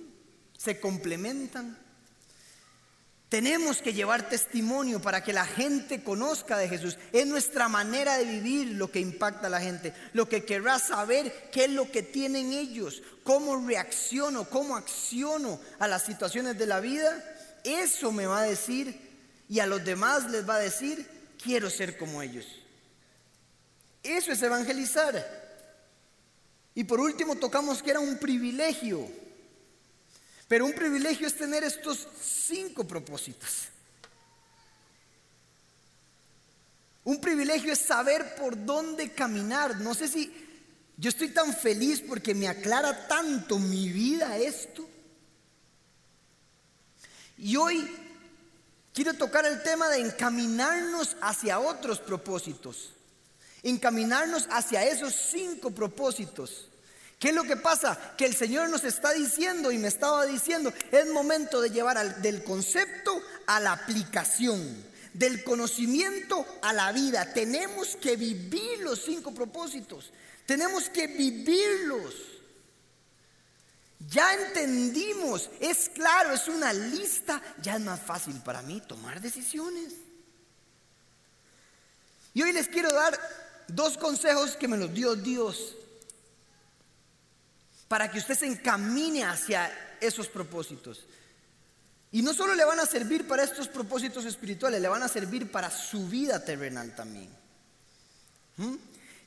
se 0.57 0.79
complementan. 0.79 1.90
Tenemos 3.31 3.81
que 3.81 3.93
llevar 3.93 4.27
testimonio 4.27 5.01
para 5.01 5.23
que 5.23 5.31
la 5.31 5.45
gente 5.45 6.03
conozca 6.03 6.57
de 6.57 6.67
Jesús. 6.67 6.97
Es 7.13 7.25
nuestra 7.25 7.69
manera 7.69 8.17
de 8.17 8.25
vivir 8.25 8.73
lo 8.73 8.91
que 8.91 8.99
impacta 8.99 9.47
a 9.47 9.49
la 9.49 9.61
gente. 9.61 9.93
Lo 10.11 10.27
que 10.27 10.43
querrá 10.43 10.79
saber 10.79 11.49
qué 11.49 11.63
es 11.63 11.71
lo 11.71 11.89
que 11.89 12.03
tienen 12.03 12.51
ellos, 12.51 13.01
cómo 13.23 13.65
reacciono, 13.65 14.49
cómo 14.49 14.75
acciono 14.75 15.61
a 15.79 15.87
las 15.87 16.03
situaciones 16.03 16.57
de 16.57 16.65
la 16.65 16.81
vida. 16.81 17.23
Eso 17.63 18.11
me 18.11 18.25
va 18.25 18.41
a 18.41 18.43
decir 18.43 18.99
y 19.47 19.59
a 19.61 19.65
los 19.65 19.81
demás 19.85 20.29
les 20.29 20.47
va 20.47 20.55
a 20.55 20.59
decir, 20.59 21.07
quiero 21.41 21.69
ser 21.69 21.97
como 21.97 22.21
ellos. 22.21 22.45
Eso 24.03 24.33
es 24.33 24.43
evangelizar. 24.43 25.25
Y 26.75 26.83
por 26.83 26.99
último 26.99 27.37
tocamos 27.37 27.81
que 27.81 27.91
era 27.91 28.01
un 28.01 28.17
privilegio. 28.17 29.20
Pero 30.51 30.65
un 30.65 30.73
privilegio 30.73 31.27
es 31.27 31.37
tener 31.37 31.63
estos 31.63 32.05
cinco 32.21 32.83
propósitos. 32.83 33.69
Un 37.05 37.21
privilegio 37.21 37.71
es 37.71 37.79
saber 37.79 38.35
por 38.35 38.65
dónde 38.65 39.13
caminar. 39.13 39.79
No 39.79 39.93
sé 39.93 40.09
si 40.09 40.29
yo 40.97 41.07
estoy 41.07 41.29
tan 41.29 41.53
feliz 41.53 42.03
porque 42.05 42.35
me 42.35 42.49
aclara 42.49 43.07
tanto 43.07 43.59
mi 43.59 43.87
vida 43.93 44.37
esto. 44.37 44.85
Y 47.37 47.55
hoy 47.55 47.89
quiero 48.93 49.13
tocar 49.13 49.45
el 49.45 49.63
tema 49.63 49.87
de 49.87 50.01
encaminarnos 50.01 51.15
hacia 51.21 51.61
otros 51.61 51.99
propósitos. 51.99 52.91
Encaminarnos 53.63 54.49
hacia 54.51 54.83
esos 54.83 55.15
cinco 55.15 55.71
propósitos. 55.71 56.70
¿Qué 57.21 57.29
es 57.29 57.35
lo 57.35 57.43
que 57.43 57.55
pasa? 57.55 58.15
Que 58.17 58.25
el 58.25 58.35
Señor 58.35 58.67
nos 58.69 58.83
está 58.83 59.13
diciendo 59.13 59.71
y 59.71 59.77
me 59.77 59.89
estaba 59.89 60.25
diciendo, 60.25 60.73
es 60.91 61.07
momento 61.11 61.61
de 61.61 61.69
llevar 61.69 62.19
del 62.19 62.43
concepto 62.43 63.21
a 63.45 63.59
la 63.59 63.73
aplicación, 63.73 64.83
del 65.13 65.43
conocimiento 65.43 66.43
a 66.63 66.73
la 66.73 66.91
vida. 66.91 67.31
Tenemos 67.31 67.95
que 67.95 68.15
vivir 68.15 68.79
los 68.79 69.03
cinco 69.03 69.35
propósitos, 69.35 70.11
tenemos 70.47 70.89
que 70.89 71.05
vivirlos. 71.05 72.15
Ya 74.09 74.33
entendimos, 74.33 75.51
es 75.59 75.89
claro, 75.89 76.33
es 76.33 76.47
una 76.47 76.73
lista, 76.73 77.39
ya 77.61 77.75
es 77.75 77.81
más 77.81 77.99
fácil 77.99 78.41
para 78.43 78.63
mí 78.63 78.81
tomar 78.87 79.21
decisiones. 79.21 79.93
Y 82.33 82.41
hoy 82.41 82.51
les 82.51 82.67
quiero 82.67 82.91
dar 82.91 83.15
dos 83.67 83.95
consejos 83.99 84.55
que 84.55 84.67
me 84.67 84.77
los 84.77 84.91
dio 84.91 85.15
Dios 85.15 85.75
para 87.91 88.09
que 88.09 88.19
usted 88.19 88.39
se 88.39 88.45
encamine 88.45 89.25
hacia 89.25 89.69
esos 89.99 90.29
propósitos. 90.29 91.05
Y 92.09 92.21
no 92.21 92.33
solo 92.33 92.55
le 92.55 92.63
van 92.63 92.79
a 92.79 92.85
servir 92.85 93.27
para 93.27 93.43
estos 93.43 93.67
propósitos 93.67 94.23
espirituales, 94.23 94.79
le 94.79 94.87
van 94.87 95.03
a 95.03 95.09
servir 95.09 95.51
para 95.51 95.69
su 95.69 96.07
vida 96.07 96.41
terrenal 96.41 96.95
también. 96.95 97.27
¿Mm? 98.55 98.75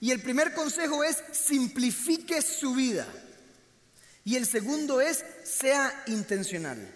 Y 0.00 0.12
el 0.12 0.22
primer 0.22 0.54
consejo 0.54 1.04
es 1.04 1.22
simplifique 1.30 2.40
su 2.40 2.74
vida. 2.74 3.06
Y 4.24 4.36
el 4.36 4.46
segundo 4.46 5.02
es 5.02 5.22
sea 5.44 6.02
intencional. 6.06 6.90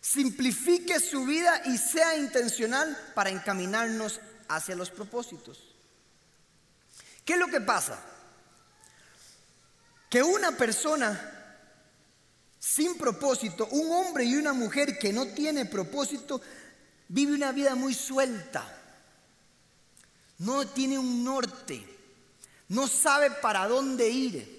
Simplifique 0.00 1.00
su 1.00 1.26
vida 1.26 1.62
y 1.64 1.78
sea 1.78 2.16
intencional 2.16 2.96
para 3.16 3.30
encaminarnos 3.30 4.20
hacia 4.46 4.76
los 4.76 4.90
propósitos. 4.90 5.64
¿Qué 7.24 7.32
es 7.32 7.40
lo 7.40 7.48
que 7.48 7.60
pasa? 7.60 8.00
Que 10.08 10.22
una 10.22 10.52
persona 10.52 11.32
sin 12.58 12.96
propósito, 12.96 13.68
un 13.70 13.92
hombre 13.92 14.24
y 14.24 14.34
una 14.34 14.52
mujer 14.52 14.98
que 14.98 15.12
no 15.12 15.26
tiene 15.28 15.66
propósito, 15.66 16.40
vive 17.08 17.34
una 17.34 17.52
vida 17.52 17.76
muy 17.76 17.94
suelta. 17.94 18.66
No 20.38 20.66
tiene 20.66 20.98
un 20.98 21.24
norte, 21.24 21.86
no 22.68 22.88
sabe 22.88 23.30
para 23.30 23.68
dónde 23.68 24.08
ir. 24.08 24.56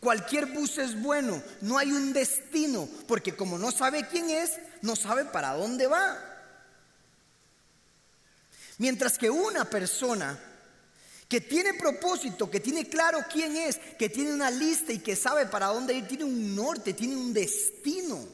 Cualquier 0.00 0.46
bus 0.46 0.78
es 0.78 1.00
bueno, 1.02 1.42
no 1.60 1.76
hay 1.76 1.90
un 1.90 2.12
destino, 2.12 2.88
porque 3.08 3.34
como 3.34 3.58
no 3.58 3.72
sabe 3.72 4.06
quién 4.06 4.30
es, 4.30 4.52
no 4.80 4.94
sabe 4.94 5.24
para 5.24 5.54
dónde 5.54 5.88
va. 5.88 6.16
Mientras 8.78 9.18
que 9.18 9.28
una 9.28 9.64
persona 9.64 10.38
que 11.28 11.42
tiene 11.42 11.74
propósito, 11.74 12.50
que 12.50 12.58
tiene 12.58 12.88
claro 12.88 13.18
quién 13.30 13.54
es, 13.56 13.78
que 13.98 14.08
tiene 14.08 14.32
una 14.32 14.50
lista 14.50 14.92
y 14.92 15.00
que 15.00 15.14
sabe 15.14 15.44
para 15.46 15.66
dónde 15.66 15.92
ir, 15.92 16.08
tiene 16.08 16.24
un 16.24 16.56
norte, 16.56 16.94
tiene 16.94 17.16
un 17.16 17.34
destino. 17.34 18.26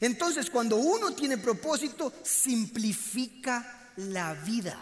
Entonces, 0.00 0.48
cuando 0.48 0.76
uno 0.76 1.14
tiene 1.14 1.36
propósito, 1.36 2.12
simplifica 2.22 3.90
la 3.96 4.34
vida. 4.34 4.78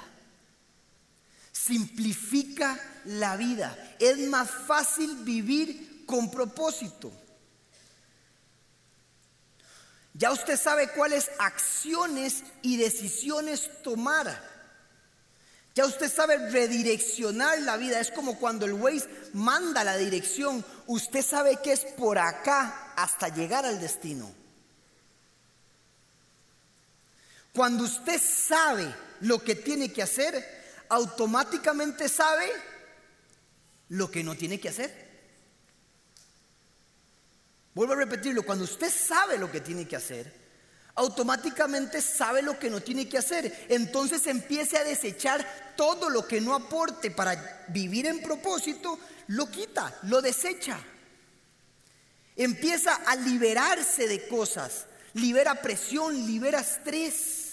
Simplifica 1.50 2.80
la 3.06 3.36
vida. 3.36 3.96
Es 3.98 4.18
más 4.28 4.48
fácil 4.50 5.16
vivir 5.24 6.04
con 6.06 6.30
propósito. 6.30 7.12
Ya 10.14 10.30
usted 10.30 10.58
sabe 10.58 10.88
cuáles 10.92 11.30
acciones 11.38 12.44
y 12.62 12.76
decisiones 12.76 13.70
tomar. 13.82 14.51
Ya 15.74 15.86
usted 15.86 16.12
sabe 16.12 16.50
redireccionar 16.50 17.60
la 17.60 17.76
vida. 17.76 17.98
Es 17.98 18.10
como 18.10 18.38
cuando 18.38 18.66
el 18.66 18.74
Waze 18.74 19.08
manda 19.32 19.84
la 19.84 19.96
dirección. 19.96 20.64
Usted 20.86 21.22
sabe 21.22 21.58
que 21.62 21.72
es 21.72 21.84
por 21.96 22.18
acá 22.18 22.92
hasta 22.96 23.28
llegar 23.28 23.64
al 23.64 23.80
destino. 23.80 24.32
Cuando 27.54 27.84
usted 27.84 28.20
sabe 28.20 28.94
lo 29.20 29.42
que 29.42 29.54
tiene 29.54 29.92
que 29.92 30.02
hacer, 30.02 30.62
automáticamente 30.88 32.08
sabe 32.08 32.50
lo 33.90 34.10
que 34.10 34.22
no 34.22 34.34
tiene 34.34 34.58
que 34.58 34.68
hacer. 34.68 35.10
Vuelvo 37.74 37.94
a 37.94 37.96
repetirlo, 37.96 38.42
cuando 38.42 38.64
usted 38.64 38.90
sabe 38.90 39.38
lo 39.38 39.50
que 39.50 39.62
tiene 39.62 39.88
que 39.88 39.96
hacer, 39.96 40.41
automáticamente 40.94 42.00
sabe 42.00 42.42
lo 42.42 42.58
que 42.58 42.70
no 42.70 42.80
tiene 42.80 43.08
que 43.08 43.18
hacer. 43.18 43.66
Entonces 43.68 44.26
empiece 44.26 44.76
a 44.76 44.84
desechar 44.84 45.74
todo 45.76 46.10
lo 46.10 46.26
que 46.26 46.40
no 46.40 46.54
aporte 46.54 47.10
para 47.10 47.66
vivir 47.68 48.06
en 48.06 48.22
propósito, 48.22 48.98
lo 49.28 49.50
quita, 49.50 49.98
lo 50.02 50.20
desecha. 50.20 50.78
Empieza 52.36 52.94
a 52.94 53.16
liberarse 53.16 54.08
de 54.08 54.26
cosas, 54.28 54.86
libera 55.14 55.54
presión, 55.54 56.26
libera 56.26 56.60
estrés. 56.60 57.52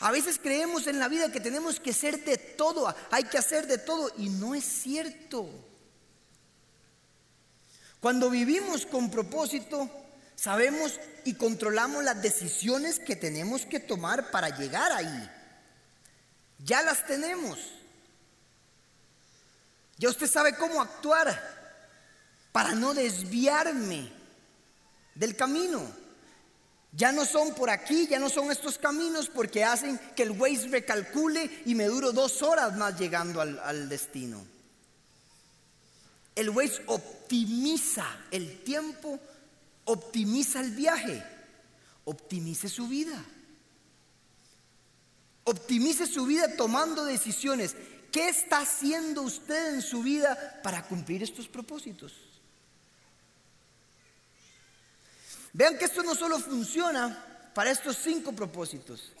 A 0.00 0.10
veces 0.10 0.38
creemos 0.42 0.86
en 0.86 0.98
la 0.98 1.08
vida 1.08 1.30
que 1.30 1.40
tenemos 1.40 1.78
que 1.78 1.92
ser 1.92 2.24
de 2.24 2.38
todo, 2.38 2.92
hay 3.10 3.24
que 3.24 3.38
hacer 3.38 3.66
de 3.66 3.78
todo 3.78 4.10
y 4.16 4.30
no 4.30 4.54
es 4.54 4.64
cierto. 4.64 5.48
Cuando 8.00 8.30
vivimos 8.30 8.86
con 8.86 9.10
propósito, 9.10 9.99
Sabemos 10.40 10.98
y 11.26 11.34
controlamos 11.34 12.02
las 12.02 12.22
decisiones 12.22 12.98
que 12.98 13.14
tenemos 13.14 13.66
que 13.66 13.78
tomar 13.78 14.30
para 14.30 14.48
llegar 14.48 14.90
ahí. 14.90 15.30
Ya 16.60 16.80
las 16.80 17.04
tenemos. 17.04 17.58
Ya 19.98 20.08
usted 20.08 20.26
sabe 20.26 20.56
cómo 20.56 20.80
actuar 20.80 21.38
para 22.52 22.74
no 22.74 22.94
desviarme 22.94 24.10
del 25.14 25.36
camino. 25.36 25.82
Ya 26.92 27.12
no 27.12 27.26
son 27.26 27.54
por 27.54 27.68
aquí, 27.68 28.06
ya 28.06 28.18
no 28.18 28.30
son 28.30 28.50
estos 28.50 28.78
caminos 28.78 29.28
porque 29.28 29.62
hacen 29.62 30.00
que 30.16 30.22
el 30.22 30.30
Waze 30.30 30.68
recalcule 30.68 31.50
y 31.66 31.74
me 31.74 31.84
duro 31.84 32.12
dos 32.12 32.40
horas 32.40 32.74
más 32.78 32.98
llegando 32.98 33.42
al, 33.42 33.90
destino. 33.90 34.42
El 36.34 36.48
Waze 36.48 36.82
optimiza 36.86 38.06
el 38.30 38.64
tiempo 38.64 39.20
optimiza 39.84 40.60
el 40.60 40.70
viaje, 40.72 41.22
optimice 42.04 42.68
su 42.68 42.88
vida. 42.88 43.24
Optimice 45.44 46.06
su 46.06 46.26
vida 46.26 46.56
tomando 46.56 47.04
decisiones. 47.04 47.74
¿Qué 48.12 48.28
está 48.28 48.58
haciendo 48.58 49.22
usted 49.22 49.74
en 49.74 49.82
su 49.82 50.02
vida 50.02 50.60
para 50.62 50.82
cumplir 50.86 51.22
estos 51.22 51.48
propósitos? 51.48 52.12
Vean 55.52 55.78
que 55.78 55.86
esto 55.86 56.02
no 56.02 56.14
solo 56.14 56.38
funciona 56.38 57.50
para 57.54 57.70
estos 57.70 57.96
cinco 57.96 58.32
propósitos, 58.32 59.12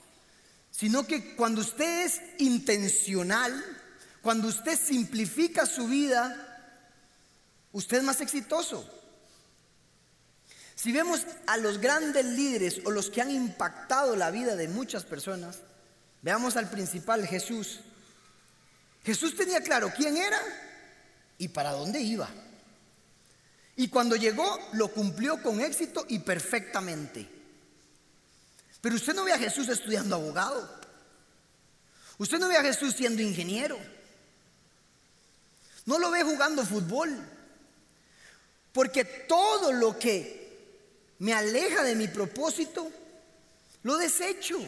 sino 0.70 1.06
que 1.06 1.34
cuando 1.34 1.60
usted 1.60 2.06
es 2.06 2.20
intencional, 2.38 3.52
cuando 4.22 4.48
usted 4.48 4.78
simplifica 4.78 5.66
su 5.66 5.88
vida, 5.88 6.76
usted 7.72 7.98
es 7.98 8.04
más 8.04 8.20
exitoso. 8.20 8.99
Si 10.80 10.92
vemos 10.92 11.26
a 11.46 11.58
los 11.58 11.78
grandes 11.78 12.24
líderes 12.24 12.80
o 12.86 12.90
los 12.90 13.10
que 13.10 13.20
han 13.20 13.30
impactado 13.30 14.16
la 14.16 14.30
vida 14.30 14.56
de 14.56 14.66
muchas 14.66 15.04
personas, 15.04 15.58
veamos 16.22 16.56
al 16.56 16.70
principal 16.70 17.26
Jesús. 17.26 17.80
Jesús 19.04 19.36
tenía 19.36 19.60
claro 19.60 19.92
quién 19.94 20.16
era 20.16 20.40
y 21.36 21.48
para 21.48 21.72
dónde 21.72 22.00
iba. 22.00 22.30
Y 23.76 23.88
cuando 23.88 24.16
llegó 24.16 24.58
lo 24.72 24.88
cumplió 24.88 25.42
con 25.42 25.60
éxito 25.60 26.06
y 26.08 26.20
perfectamente. 26.20 27.28
Pero 28.80 28.94
usted 28.94 29.12
no 29.12 29.24
ve 29.24 29.34
a 29.34 29.38
Jesús 29.38 29.68
estudiando 29.68 30.16
abogado. 30.16 30.80
Usted 32.16 32.38
no 32.38 32.48
ve 32.48 32.56
a 32.56 32.62
Jesús 32.62 32.94
siendo 32.94 33.20
ingeniero. 33.20 33.78
No 35.84 35.98
lo 35.98 36.10
ve 36.10 36.22
jugando 36.22 36.64
fútbol. 36.64 37.22
Porque 38.72 39.04
todo 39.04 39.72
lo 39.72 39.98
que 39.98 40.39
me 41.20 41.34
aleja 41.34 41.84
de 41.84 41.94
mi 41.94 42.08
propósito, 42.08 42.90
lo 43.82 43.96
desecho. 43.98 44.58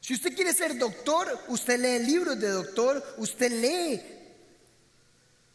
Si 0.00 0.14
usted 0.14 0.34
quiere 0.34 0.52
ser 0.52 0.76
doctor, 0.78 1.44
usted 1.48 1.80
lee 1.80 2.04
libros 2.06 2.38
de 2.38 2.48
doctor, 2.48 3.02
usted 3.16 3.50
lee 3.50 4.02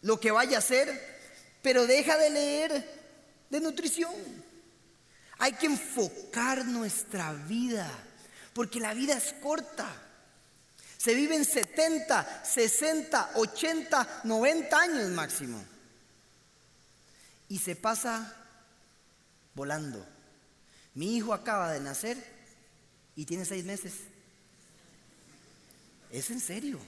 lo 0.02 0.20
que 0.20 0.32
vaya 0.32 0.58
a 0.58 0.60
hacer, 0.60 0.90
pero 1.62 1.86
deja 1.86 2.18
de 2.18 2.30
leer 2.32 3.02
de 3.50 3.60
nutrición. 3.60 4.14
Hay 5.38 5.54
que 5.54 5.68
enfocar 5.68 6.66
nuestra 6.66 7.32
vida, 7.34 7.90
porque 8.54 8.80
la 8.80 8.96
vida 8.96 9.16
es 9.16 9.34
corta. 9.34 9.88
Se 10.98 11.14
viven 11.14 11.46
70, 11.46 12.44
60, 12.44 13.32
80, 13.36 14.22
90 14.24 14.80
años 14.80 15.10
máximo. 15.10 15.64
Y 17.50 17.60
se 17.60 17.76
pasa 17.76 18.41
volando. 19.62 20.04
Mi 20.96 21.16
hijo 21.16 21.36
acaba 21.36 21.72
de 21.72 21.80
nacer 21.80 22.18
y 23.16 23.26
tiene 23.26 23.46
seis 23.46 23.64
meses. 23.64 23.94
Es 26.10 26.32
en 26.32 26.40
serio. 26.40 26.80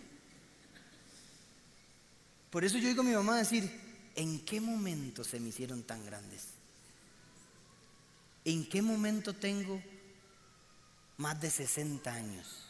Por 2.49 2.63
eso 2.63 2.79
yo 2.79 2.87
digo 2.87 3.01
a 3.01 3.05
mi 3.05 3.13
mamá 3.13 3.37
decir, 3.37 3.69
¿en 4.15 4.43
qué 4.43 4.59
momento 4.59 5.23
se 5.23 5.39
me 5.39 5.49
hicieron 5.49 5.83
tan 5.83 6.03
grandes? 6.03 6.45
¿En 8.43 8.67
qué 8.67 8.81
momento 8.81 9.35
tengo 9.35 9.79
más 11.17 11.39
de 11.39 11.51
60 11.51 12.11
años? 12.11 12.62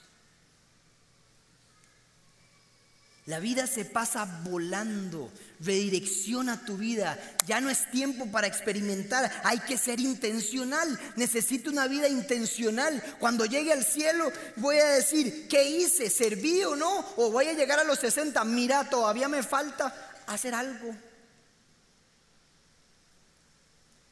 La 3.25 3.39
vida 3.39 3.67
se 3.67 3.85
pasa 3.85 4.25
volando. 4.43 5.31
Redirecciona 5.61 6.65
tu 6.65 6.75
vida. 6.75 7.17
Ya 7.47 7.61
no 7.61 7.69
es 7.69 7.89
tiempo 7.89 8.29
para 8.29 8.47
experimentar. 8.47 9.31
Hay 9.45 9.59
que 9.59 9.77
ser 9.77 10.01
intencional. 10.01 10.99
Necesito 11.15 11.69
una 11.69 11.87
vida 11.87 12.09
intencional. 12.09 13.01
Cuando 13.19 13.45
llegue 13.45 13.71
al 13.71 13.85
cielo 13.85 14.29
voy 14.57 14.77
a 14.77 14.87
decir, 14.87 15.47
¿qué 15.47 15.63
hice? 15.63 16.09
¿Serví 16.09 16.63
o 16.65 16.75
no? 16.75 16.99
O 17.15 17.31
voy 17.31 17.47
a 17.47 17.53
llegar 17.53 17.79
a 17.79 17.85
los 17.85 17.99
60. 17.99 18.43
Mira, 18.43 18.89
todavía 18.89 19.29
me 19.29 19.41
falta 19.41 20.21
hacer 20.27 20.53
algo. 20.53 20.93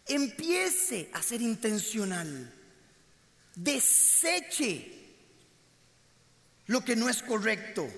Empiece 0.07 1.09
a 1.13 1.21
ser 1.21 1.41
intencional. 1.41 2.49
Deseche 3.55 4.99
lo 6.67 6.85
que 6.85 6.95
no 6.95 7.09
es 7.09 7.21
correcto 7.21 7.89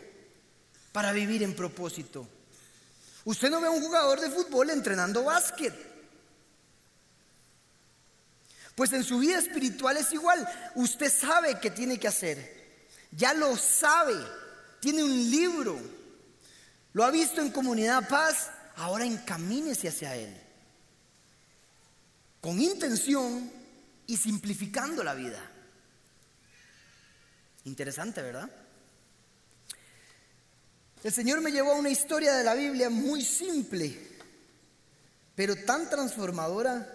para 0.94 1.12
vivir 1.12 1.44
en 1.44 1.54
propósito. 1.56 2.26
Usted 3.26 3.50
no 3.50 3.60
ve 3.60 3.68
a 3.68 3.72
un 3.72 3.82
jugador 3.82 4.22
de 4.22 4.30
fútbol 4.30 4.70
entrenando 4.70 5.26
básquet. 5.26 5.74
Pues 8.76 8.94
en 8.94 9.04
su 9.04 9.20
vida 9.20 9.40
espiritual 9.40 9.98
es 9.98 10.12
igual. 10.14 10.48
Usted 10.76 11.12
sabe 11.12 11.60
qué 11.60 11.72
tiene 11.72 12.00
que 12.00 12.08
hacer. 12.08 12.78
Ya 13.12 13.34
lo 13.34 13.58
sabe. 13.58 14.16
Tiene 14.80 15.04
un 15.04 15.32
libro. 15.32 15.80
Lo 16.94 17.04
ha 17.04 17.12
visto 17.12 17.42
en 17.42 17.52
Comunidad 17.52 18.08
Paz. 18.08 18.52
Ahora 18.78 19.06
encamínese 19.06 19.90
hacia 19.90 20.16
él. 20.16 20.36
Con 22.40 22.60
intención 22.62 23.52
y 24.06 24.18
simplificando 24.18 25.04
la 25.04 25.14
vida. 25.14 25.40
Interesante, 27.66 28.22
¿verdad? 28.22 28.50
El 31.04 31.12
Señor 31.12 31.42
me 31.42 31.52
llevó 31.52 31.74
a 31.74 31.76
una 31.76 31.89
historia 31.89 32.34
de 32.34 32.46
la 32.46 32.56
Biblia 32.56 32.89
muy 32.89 33.26
simple, 33.26 34.00
pero 35.36 35.54
tan 35.58 35.89
transformadora. 35.89 36.88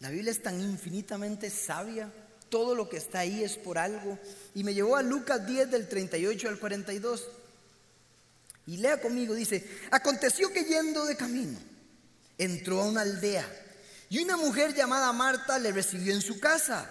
La 0.00 0.08
Biblia 0.08 0.30
es 0.30 0.42
tan 0.42 0.58
infinitamente 0.58 1.50
sabia, 1.50 2.10
todo 2.48 2.74
lo 2.74 2.88
que 2.88 2.96
está 2.96 3.18
ahí 3.18 3.44
es 3.44 3.58
por 3.58 3.76
algo. 3.76 4.18
Y 4.54 4.64
me 4.64 4.72
llevó 4.72 4.96
a 4.96 5.02
Lucas 5.02 5.46
10 5.46 5.70
del 5.70 5.88
38 5.88 6.48
al 6.48 6.58
42. 6.58 7.28
Y 8.66 8.78
lea 8.78 8.98
conmigo, 8.98 9.34
dice, 9.34 9.68
aconteció 9.90 10.50
que 10.50 10.64
yendo 10.64 11.04
de 11.04 11.18
camino, 11.18 11.58
entró 12.38 12.80
a 12.80 12.88
una 12.88 13.02
aldea 13.02 13.46
y 14.08 14.22
una 14.22 14.38
mujer 14.38 14.74
llamada 14.74 15.12
Marta 15.12 15.58
le 15.58 15.70
recibió 15.70 16.14
en 16.14 16.22
su 16.22 16.40
casa. 16.40 16.90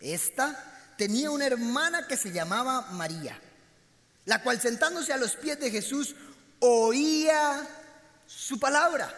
Esta 0.00 0.94
tenía 0.98 1.30
una 1.30 1.46
hermana 1.46 2.06
que 2.06 2.16
se 2.18 2.30
llamaba 2.30 2.90
María 2.92 3.40
la 4.28 4.42
cual 4.42 4.60
sentándose 4.60 5.10
a 5.10 5.16
los 5.16 5.36
pies 5.36 5.58
de 5.58 5.70
Jesús 5.70 6.14
oía 6.58 7.66
su 8.26 8.60
palabra. 8.60 9.10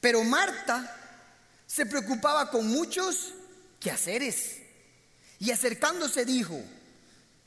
Pero 0.00 0.22
Marta 0.22 0.96
se 1.66 1.84
preocupaba 1.86 2.48
con 2.48 2.68
muchos 2.68 3.34
quehaceres 3.80 4.58
y 5.40 5.50
acercándose 5.50 6.24
dijo, 6.24 6.62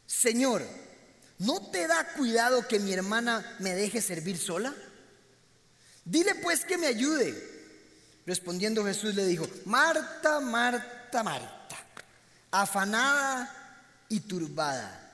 Señor, 0.05 0.67
¿no 1.39 1.71
te 1.71 1.87
da 1.87 2.05
cuidado 2.11 2.67
que 2.67 2.79
mi 2.79 2.91
hermana 2.91 3.55
me 3.59 3.73
deje 3.73 4.01
servir 4.01 4.37
sola? 4.37 4.75
Dile 6.03 6.35
pues 6.35 6.65
que 6.65 6.77
me 6.77 6.87
ayude. 6.87 7.33
Respondiendo 8.25 8.83
Jesús 8.83 9.15
le 9.15 9.25
dijo, 9.25 9.47
Marta, 9.63 10.41
Marta, 10.41 11.23
Marta, 11.23 11.77
afanada 12.51 14.03
y 14.09 14.19
turbada 14.19 15.04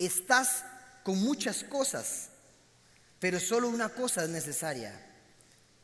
Estás 0.00 0.64
con 1.04 1.22
muchas 1.22 1.62
cosas, 1.62 2.30
pero 3.18 3.38
solo 3.38 3.68
una 3.68 3.90
cosa 3.90 4.24
es 4.24 4.30
necesaria. 4.30 4.98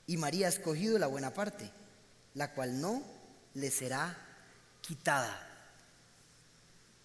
Y 0.06 0.16
María 0.16 0.46
ha 0.46 0.48
escogido 0.48 0.98
la 0.98 1.06
buena 1.06 1.34
parte, 1.34 1.70
la 2.32 2.54
cual 2.54 2.80
no 2.80 3.02
le 3.52 3.70
será 3.70 4.16
quitada. 4.80 5.42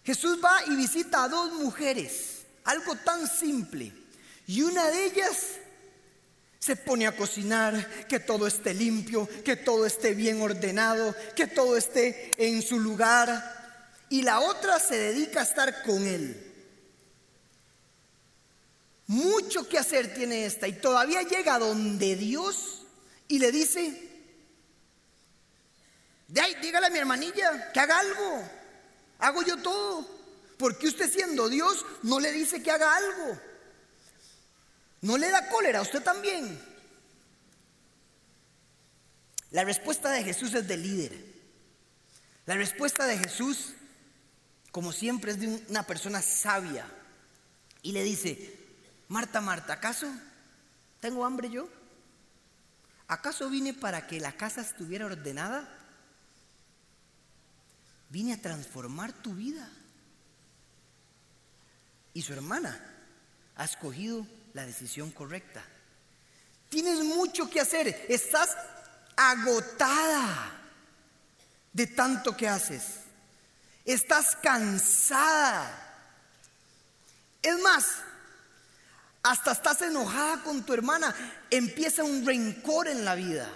Jesús 0.06 0.40
va 0.42 0.64
y 0.68 0.76
visita 0.78 1.26
a 1.26 1.28
dos 1.28 1.52
mujeres, 1.52 2.44
algo 2.64 2.96
tan 2.96 3.28
simple, 3.28 3.92
y 4.48 4.62
una 4.62 4.90
de 4.90 5.06
ellas 5.08 5.36
se 6.60 6.78
pone 6.78 7.08
a 7.08 7.18
cocinar, 7.18 8.06
que 8.08 8.22
todo 8.22 8.48
esté 8.48 8.74
limpio, 8.74 9.28
que 9.44 9.58
todo 9.58 9.86
esté 9.86 10.14
bien 10.14 10.42
ordenado, 10.42 11.14
que 11.36 11.48
todo 11.48 11.76
esté 11.76 12.36
en 12.38 12.62
su 12.62 12.80
lugar, 12.80 13.98
y 14.08 14.22
la 14.22 14.40
otra 14.40 14.80
se 14.80 14.98
dedica 14.98 15.42
a 15.42 15.44
estar 15.44 15.84
con 15.84 16.08
él. 16.08 16.51
Mucho 19.12 19.68
que 19.68 19.78
hacer 19.78 20.14
tiene 20.14 20.46
esta 20.46 20.70
y 20.70 20.72
todavía 20.80 21.22
llega 21.24 21.60
donde 21.60 22.16
Dios 22.16 22.84
y 23.28 23.40
le 23.40 23.52
dice, 23.52 24.10
dígale 26.30 26.88
a 26.88 26.90
mi 26.90 26.98
hermanilla 26.98 27.74
que 27.74 27.80
haga 27.82 28.00
algo, 28.00 28.50
hago 29.20 29.44
yo 29.44 29.58
todo, 29.58 30.08
porque 30.58 30.88
usted 30.88 31.12
siendo 31.12 31.50
Dios 31.50 31.86
no 32.04 32.22
le 32.22 32.32
dice 32.32 32.64
que 32.64 32.72
haga 32.72 32.96
algo, 32.96 33.38
no 35.02 35.18
le 35.18 35.30
da 35.30 35.50
cólera, 35.50 35.82
usted 35.82 36.02
también. 36.02 36.58
La 39.50 39.66
respuesta 39.66 40.10
de 40.10 40.24
Jesús 40.24 40.54
es 40.54 40.66
de 40.70 40.78
líder. 40.78 41.26
La 42.46 42.56
respuesta 42.56 43.06
de 43.06 43.18
Jesús, 43.18 43.74
como 44.72 44.94
siempre, 44.94 45.34
es 45.34 45.40
de 45.42 45.48
una 45.68 45.84
persona 45.84 46.22
sabia. 46.22 46.90
Y 47.82 47.92
le 47.92 48.06
dice, 48.06 48.61
Marta, 49.12 49.42
Marta, 49.42 49.74
¿acaso 49.74 50.08
tengo 51.02 51.26
hambre 51.26 51.50
yo? 51.50 51.68
¿Acaso 53.10 53.50
vine 53.50 53.74
para 53.74 54.08
que 54.08 54.22
la 54.22 54.32
casa 54.32 54.62
estuviera 54.62 55.06
ordenada? 55.06 55.68
vine 58.12 58.34
a 58.34 58.42
transformar 58.42 59.12
tu 59.14 59.34
vida. 59.34 59.68
Y 62.14 62.22
su 62.22 62.34
hermana 62.34 62.80
ha 63.56 63.66
escogido 63.66 64.26
la 64.54 64.66
decisión 64.66 65.12
correcta. 65.12 65.62
Tienes 66.70 67.04
mucho 67.04 67.50
que 67.50 67.62
hacer, 67.62 68.06
estás 68.08 68.56
agotada 69.16 70.58
de 71.74 71.88
tanto 71.88 72.36
que 72.36 72.48
haces. 72.48 73.02
Estás 73.84 74.38
cansada. 74.38 75.70
Es 77.42 77.60
más, 77.60 77.86
hasta 79.24 79.52
estás 79.52 79.82
enojada 79.82 80.44
con 80.44 80.66
tu 80.66 80.74
hermana. 80.74 81.16
Empieza 81.50 82.04
un 82.04 82.26
rencor 82.26 82.88
en 82.88 83.06
la 83.06 83.16
vida. 83.16 83.52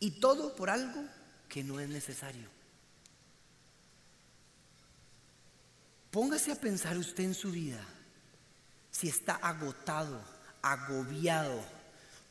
Y 0.00 0.12
todo 0.20 0.54
por 0.54 0.70
algo 0.70 1.04
que 1.48 1.64
no 1.64 1.80
es 1.80 1.88
necesario. 1.88 2.48
Póngase 6.10 6.52
a 6.52 6.56
pensar 6.56 6.96
usted 6.96 7.24
en 7.24 7.34
su 7.34 7.50
vida 7.50 7.80
si 8.90 9.08
está 9.08 9.34
agotado, 9.34 10.20
agobiado 10.62 11.62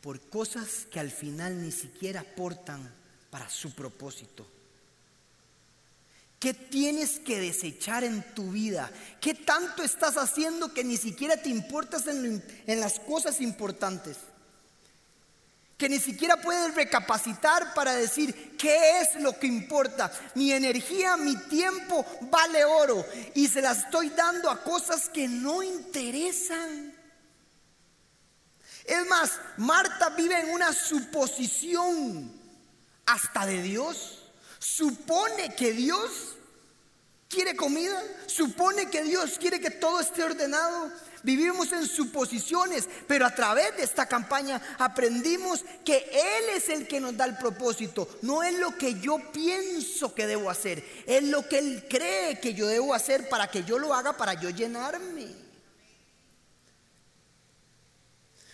por 0.01 0.19
cosas 0.29 0.85
que 0.91 0.99
al 0.99 1.11
final 1.11 1.61
ni 1.61 1.71
siquiera 1.71 2.21
aportan 2.21 2.93
para 3.29 3.49
su 3.49 3.73
propósito. 3.73 4.45
¿Qué 6.39 6.54
tienes 6.54 7.19
que 7.19 7.39
desechar 7.39 8.04
en 8.04 8.21
tu 8.36 8.52
vida? 8.52 8.91
¿Qué 9.19 9.34
tanto 9.34 9.82
estás 9.82 10.17
haciendo 10.17 10.71
que 10.71 10.84
ni 10.84 10.95
siquiera 10.95 11.36
te 11.38 11.50
importas 11.50 12.06
en, 12.08 12.43
las 12.67 13.00
cosas 13.00 13.41
importantes? 13.41 14.17
que 15.78 15.89
ni 15.89 16.00
siquiera 16.00 16.41
puedes 16.41 16.73
recapacitar 16.73 17.76
para 17.76 17.93
decir 17.93 18.58
qué 18.58 19.00
es 19.00 19.21
lo 19.21 19.38
que 19.38 19.45
importa. 19.45 20.12
Mi 20.34 20.52
energía, 20.52 21.15
mi 21.17 21.36
tiempo 21.36 22.04
vale 22.32 22.65
oro 22.65 23.06
y 23.36 23.47
se 23.47 23.62
la 23.62 23.73
estoy 23.73 24.10
dando 24.10 24.50
a 24.50 24.63
cosas 24.63 25.08
que 25.08 25.28
no 25.28 25.62
interesan. 25.62 26.95
Es 28.86 29.08
más, 29.08 29.39
Marta 29.58 30.10
vive 30.10 30.39
en 30.39 30.50
una 30.50 30.73
suposición 30.73 32.32
hasta 33.06 33.45
de 33.45 33.62
Dios. 33.62 34.16
Supone 34.59 35.53
que 35.55 35.73
Dios 35.73 36.35
quiere 37.27 37.55
comida, 37.55 38.01
supone 38.25 38.89
que 38.89 39.03
Dios 39.03 39.37
quiere 39.39 39.59
que 39.59 39.71
todo 39.71 39.99
esté 39.99 40.23
ordenado. 40.23 40.91
Vivimos 41.23 41.73
en 41.73 41.85
suposiciones, 41.87 42.87
pero 43.07 43.25
a 43.25 43.35
través 43.35 43.75
de 43.75 43.83
esta 43.83 44.05
campaña 44.05 44.61
aprendimos 44.77 45.63
que 45.83 45.97
Él 45.97 46.55
es 46.55 46.69
el 46.69 46.87
que 46.87 46.99
nos 46.99 47.17
da 47.17 47.25
el 47.25 47.37
propósito. 47.37 48.07
No 48.21 48.43
es 48.43 48.57
lo 48.57 48.77
que 48.77 48.99
yo 48.99 49.19
pienso 49.33 50.13
que 50.13 50.27
debo 50.27 50.49
hacer, 50.49 50.83
es 51.05 51.23
lo 51.23 51.47
que 51.47 51.59
Él 51.59 51.85
cree 51.89 52.39
que 52.39 52.53
yo 52.53 52.67
debo 52.67 52.93
hacer 52.93 53.27
para 53.29 53.47
que 53.47 53.63
yo 53.63 53.77
lo 53.77 53.93
haga, 53.93 54.13
para 54.13 54.35
yo 54.35 54.49
llenarme. 54.49 55.27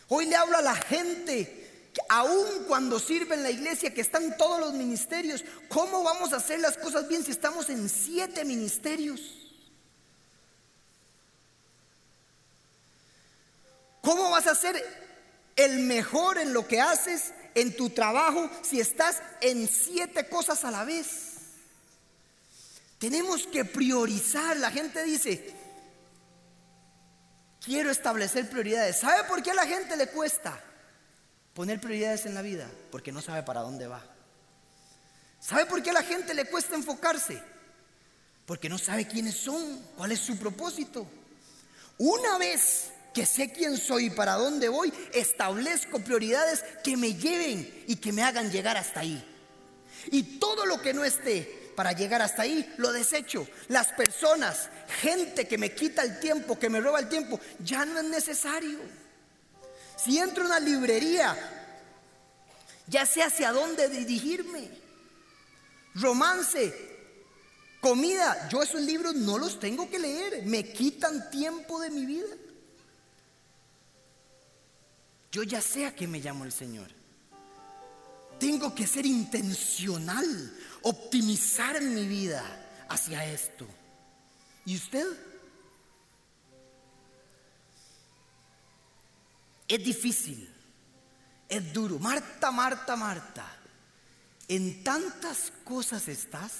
Hoy 0.07 0.25
le 0.25 0.35
hablo 0.35 0.57
a 0.57 0.61
la 0.61 0.75
gente 0.75 1.62
aun 2.09 2.63
cuando 2.67 2.99
sirve 2.99 3.35
en 3.35 3.43
la 3.43 3.51
iglesia, 3.51 3.93
que 3.93 4.01
están 4.01 4.35
todos 4.37 4.59
los 4.59 4.73
ministerios, 4.73 5.43
¿cómo 5.69 6.03
vamos 6.03 6.33
a 6.33 6.37
hacer 6.37 6.59
las 6.59 6.77
cosas 6.77 7.07
bien 7.07 7.23
si 7.23 7.31
estamos 7.31 7.69
en 7.69 7.87
siete 7.89 8.45
ministerios? 8.45 9.19
¿Cómo 14.01 14.31
vas 14.31 14.47
a 14.47 14.55
ser 14.55 14.83
el 15.55 15.79
mejor 15.79 16.37
en 16.37 16.53
lo 16.53 16.67
que 16.67 16.81
haces, 16.81 17.33
en 17.55 17.75
tu 17.75 17.89
trabajo, 17.89 18.49
si 18.61 18.79
estás 18.79 19.21
en 19.41 19.67
siete 19.67 20.27
cosas 20.27 20.65
a 20.65 20.71
la 20.71 20.83
vez? 20.83 21.33
Tenemos 22.97 23.45
que 23.47 23.65
priorizar. 23.65 24.57
La 24.57 24.71
gente 24.71 25.03
dice, 25.03 25.53
quiero 27.63 27.91
establecer 27.91 28.49
prioridades. 28.49 28.97
¿Sabe 28.99 29.25
por 29.25 29.43
qué 29.43 29.51
a 29.51 29.55
la 29.55 29.67
gente 29.67 29.95
le 29.95 30.07
cuesta 30.07 30.61
poner 31.53 31.79
prioridades 31.79 32.25
en 32.25 32.33
la 32.33 32.41
vida? 32.41 32.69
Porque 32.91 33.11
no 33.11 33.21
sabe 33.21 33.43
para 33.43 33.61
dónde 33.61 33.87
va. 33.87 34.03
¿Sabe 35.39 35.65
por 35.65 35.83
qué 35.83 35.89
a 35.89 35.93
la 35.93 36.03
gente 36.03 36.33
le 36.33 36.45
cuesta 36.45 36.75
enfocarse? 36.75 37.41
Porque 38.45 38.69
no 38.69 38.77
sabe 38.77 39.07
quiénes 39.07 39.35
son, 39.35 39.79
cuál 39.97 40.11
es 40.11 40.19
su 40.19 40.37
propósito. 40.37 41.07
Una 41.97 42.37
vez 42.37 42.91
que 43.13 43.25
sé 43.25 43.51
quién 43.51 43.77
soy 43.77 44.05
y 44.05 44.09
para 44.09 44.33
dónde 44.33 44.69
voy, 44.69 44.91
establezco 45.13 45.99
prioridades 45.99 46.63
que 46.83 46.97
me 46.97 47.13
lleven 47.13 47.83
y 47.87 47.97
que 47.97 48.11
me 48.11 48.23
hagan 48.23 48.51
llegar 48.51 48.77
hasta 48.77 49.01
ahí. 49.01 49.23
Y 50.11 50.39
todo 50.39 50.65
lo 50.65 50.81
que 50.81 50.93
no 50.93 51.03
esté 51.03 51.71
para 51.75 51.91
llegar 51.91 52.21
hasta 52.21 52.43
ahí, 52.43 52.73
lo 52.77 52.91
desecho. 52.91 53.47
Las 53.67 53.87
personas, 53.93 54.69
gente 55.01 55.47
que 55.47 55.57
me 55.57 55.73
quita 55.73 56.03
el 56.03 56.19
tiempo, 56.19 56.57
que 56.57 56.69
me 56.69 56.79
roba 56.79 56.99
el 56.99 57.09
tiempo, 57.09 57.39
ya 57.59 57.85
no 57.85 57.99
es 57.99 58.05
necesario. 58.05 58.79
Si 60.03 60.17
entro 60.17 60.43
a 60.43 60.47
una 60.47 60.59
librería, 60.59 61.37
ya 62.87 63.05
sé 63.05 63.23
hacia 63.23 63.53
dónde 63.53 63.87
dirigirme. 63.87 64.69
Romance, 65.95 66.73
comida, 67.79 68.49
yo 68.49 68.61
esos 68.61 68.81
libros 68.81 69.15
no 69.15 69.37
los 69.37 69.59
tengo 69.59 69.89
que 69.89 69.99
leer, 69.99 70.43
me 70.43 70.73
quitan 70.73 71.29
tiempo 71.29 71.79
de 71.79 71.89
mi 71.89 72.05
vida. 72.05 72.35
Yo 75.31 75.43
ya 75.43 75.61
sé 75.61 75.85
a 75.85 75.95
qué 75.95 76.05
me 76.05 76.19
llamo 76.19 76.43
el 76.43 76.51
Señor. 76.51 76.87
Tengo 78.39 78.75
que 78.75 78.85
ser 78.85 79.05
intencional, 79.05 80.53
optimizar 80.81 81.81
mi 81.81 82.05
vida 82.07 82.43
hacia 82.89 83.25
esto. 83.25 83.65
¿Y 84.65 84.75
usted? 84.75 85.07
Es 89.73 89.83
difícil, 89.83 90.47
es 91.49 91.73
duro. 91.73 91.97
Marta, 91.97 92.51
Marta, 92.51 92.95
Marta, 92.95 93.43
en 94.47 94.83
tantas 94.83 95.51
cosas 95.63 96.07
estás. 96.07 96.51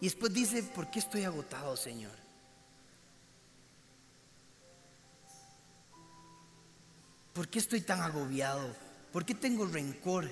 Y 0.00 0.04
después 0.04 0.32
dice, 0.32 0.62
¿por 0.62 0.88
qué 0.88 1.00
estoy 1.00 1.24
agotado, 1.24 1.76
Señor? 1.76 2.12
¿Por 7.32 7.48
qué 7.48 7.58
estoy 7.58 7.80
tan 7.80 8.00
agobiado? 8.00 8.72
¿Por 9.12 9.24
qué 9.24 9.34
tengo 9.34 9.66
rencor? 9.66 10.30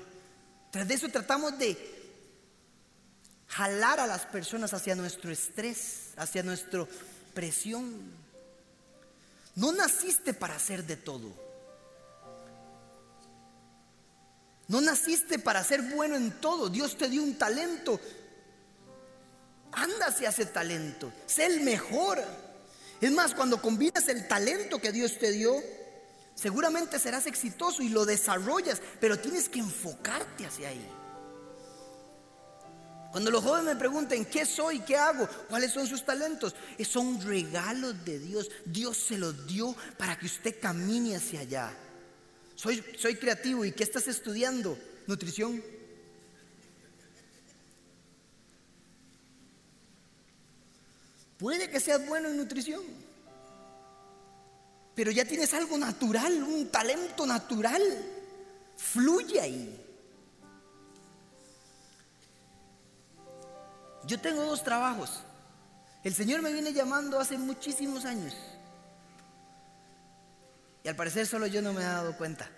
Tras 0.70 0.86
de 0.86 0.94
eso 0.94 1.08
tratamos 1.08 1.58
de 1.58 1.76
jalar 3.48 3.98
a 3.98 4.06
las 4.06 4.26
personas 4.26 4.72
hacia 4.74 4.94
nuestro 4.94 5.32
estrés, 5.32 6.12
hacia 6.16 6.44
nuestra 6.44 6.86
presión. 7.34 8.29
No 9.56 9.72
naciste 9.72 10.34
para 10.34 10.56
hacer 10.56 10.84
de 10.84 10.96
todo. 10.96 11.32
No 14.68 14.80
naciste 14.80 15.38
para 15.38 15.64
ser 15.64 15.82
bueno 15.82 16.16
en 16.16 16.40
todo. 16.40 16.68
Dios 16.68 16.96
te 16.96 17.08
dio 17.08 17.22
un 17.22 17.36
talento. 17.36 18.00
Anda 19.72 20.06
hacia 20.06 20.28
ese 20.28 20.46
talento. 20.46 21.12
Sé 21.26 21.46
el 21.46 21.60
mejor. 21.62 22.22
Es 23.00 23.10
más, 23.12 23.34
cuando 23.34 23.60
combinas 23.60 24.08
el 24.08 24.28
talento 24.28 24.80
que 24.80 24.92
Dios 24.92 25.18
te 25.18 25.32
dio 25.32 25.60
Seguramente 26.40 26.98
serás 26.98 27.26
exitoso 27.26 27.82
y 27.82 27.90
lo 27.90 28.06
desarrollas, 28.06 28.80
pero 28.98 29.18
tienes 29.18 29.50
que 29.50 29.58
enfocarte 29.58 30.46
hacia 30.46 30.70
ahí. 30.70 30.88
Cuando 33.10 33.30
los 33.30 33.42
jóvenes 33.42 33.74
me 33.74 33.76
pregunten 33.76 34.24
qué 34.24 34.46
soy, 34.46 34.80
qué 34.80 34.96
hago, 34.96 35.28
cuáles 35.48 35.72
son 35.72 35.86
sus 35.86 36.04
talentos, 36.04 36.54
son 36.84 37.20
regalos 37.20 38.04
de 38.04 38.18
Dios. 38.18 38.50
Dios 38.64 38.96
se 38.96 39.18
los 39.18 39.46
dio 39.46 39.74
para 39.98 40.18
que 40.18 40.26
usted 40.26 40.60
camine 40.60 41.16
hacia 41.16 41.40
allá. 41.40 41.72
Soy, 42.54 42.84
soy 42.98 43.16
creativo 43.16 43.64
y 43.64 43.72
¿qué 43.72 43.82
estás 43.82 44.06
estudiando? 44.06 44.78
Nutrición. 45.06 45.62
Puede 51.38 51.70
que 51.70 51.80
seas 51.80 52.06
bueno 52.06 52.28
en 52.28 52.36
nutrición 52.36 52.82
pero 55.00 55.12
ya 55.12 55.24
tienes 55.24 55.54
algo 55.54 55.78
natural, 55.78 56.42
un 56.42 56.68
talento 56.68 57.24
natural. 57.24 57.80
Fluye 58.76 59.40
ahí. 59.40 59.89
Yo 64.06 64.20
tengo 64.20 64.44
dos 64.44 64.62
trabajos. 64.64 65.20
El 66.02 66.14
Señor 66.14 66.42
me 66.42 66.52
viene 66.52 66.72
llamando 66.72 67.20
hace 67.20 67.36
muchísimos 67.36 68.04
años. 68.04 68.34
Y 70.82 70.88
al 70.88 70.96
parecer 70.96 71.26
solo 71.26 71.46
yo 71.46 71.60
no 71.60 71.72
me 71.72 71.82
he 71.82 71.84
dado 71.84 72.16
cuenta. 72.16 72.50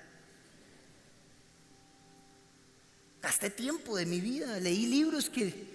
Gasté 3.20 3.50
tiempo 3.50 3.96
de 3.96 4.06
mi 4.06 4.20
vida, 4.20 4.58
leí 4.60 4.86
libros 4.86 5.28
que... 5.28 5.72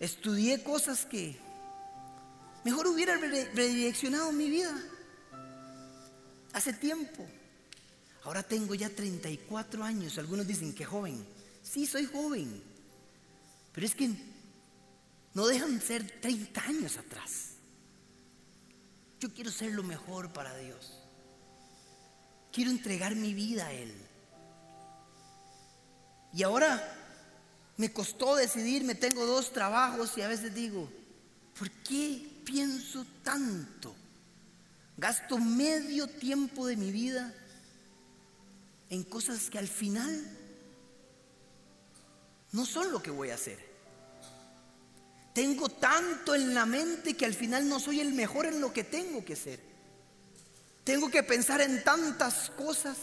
Estudié 0.00 0.64
cosas 0.64 1.06
que 1.06 1.38
Mejor 2.64 2.86
hubiera 2.86 3.16
redireccionado 3.16 4.30
mi 4.32 4.48
vida 4.48 4.72
hace 6.52 6.72
tiempo. 6.72 7.26
Ahora 8.24 8.42
tengo 8.42 8.74
ya 8.74 8.88
34 8.88 9.82
años. 9.82 10.16
Algunos 10.18 10.46
dicen 10.46 10.72
que 10.72 10.84
joven. 10.84 11.26
Sí, 11.62 11.86
soy 11.86 12.06
joven. 12.06 12.62
Pero 13.72 13.86
es 13.86 13.94
que 13.94 14.10
no 15.34 15.46
dejan 15.46 15.78
de 15.78 15.84
ser 15.84 16.20
30 16.20 16.60
años 16.62 16.98
atrás. 16.98 17.52
Yo 19.20 19.32
quiero 19.32 19.50
ser 19.50 19.72
lo 19.72 19.82
mejor 19.82 20.32
para 20.32 20.56
Dios. 20.56 20.98
Quiero 22.52 22.70
entregar 22.70 23.14
mi 23.14 23.32
vida 23.32 23.66
a 23.66 23.72
Él. 23.72 23.94
Y 26.34 26.42
ahora 26.42 26.82
me 27.76 27.92
costó 27.92 28.36
decidirme, 28.36 28.94
tengo 28.94 29.24
dos 29.24 29.52
trabajos 29.52 30.16
y 30.16 30.22
a 30.22 30.28
veces 30.28 30.54
digo, 30.54 30.90
¿por 31.58 31.70
qué 31.70 32.42
pienso 32.44 33.06
tanto? 33.22 33.94
Gasto 34.96 35.38
medio 35.38 36.06
tiempo 36.06 36.66
de 36.66 36.76
mi 36.76 36.90
vida 36.90 37.34
en 38.90 39.04
cosas 39.04 39.48
que 39.48 39.58
al 39.58 39.68
final 39.68 40.41
no 42.52 42.66
son 42.66 42.92
lo 42.92 43.02
que 43.02 43.10
voy 43.10 43.30
a 43.30 43.34
hacer. 43.34 43.72
Tengo 45.34 45.70
tanto 45.70 46.34
en 46.34 46.54
la 46.54 46.66
mente 46.66 47.16
que 47.16 47.24
al 47.24 47.34
final 47.34 47.68
no 47.68 47.80
soy 47.80 48.00
el 48.00 48.12
mejor 48.12 48.46
en 48.46 48.60
lo 48.60 48.72
que 48.72 48.84
tengo 48.84 49.24
que 49.24 49.34
ser. 49.34 49.60
Tengo 50.84 51.10
que 51.10 51.22
pensar 51.22 51.60
en 51.62 51.82
tantas 51.82 52.50
cosas. 52.50 52.96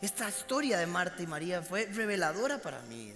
Esta 0.00 0.28
historia 0.28 0.78
de 0.78 0.86
Marta 0.86 1.22
y 1.22 1.26
María 1.26 1.62
fue 1.62 1.86
reveladora 1.86 2.60
para 2.62 2.80
mí. 2.82 3.12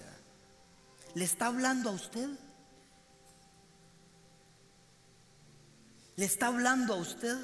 ¿Le 1.15 1.25
está 1.25 1.47
hablando 1.47 1.89
a 1.89 1.93
usted? 1.93 2.29
¿Le 6.15 6.25
está 6.25 6.47
hablando 6.47 6.93
a 6.93 6.97
usted? 6.97 7.37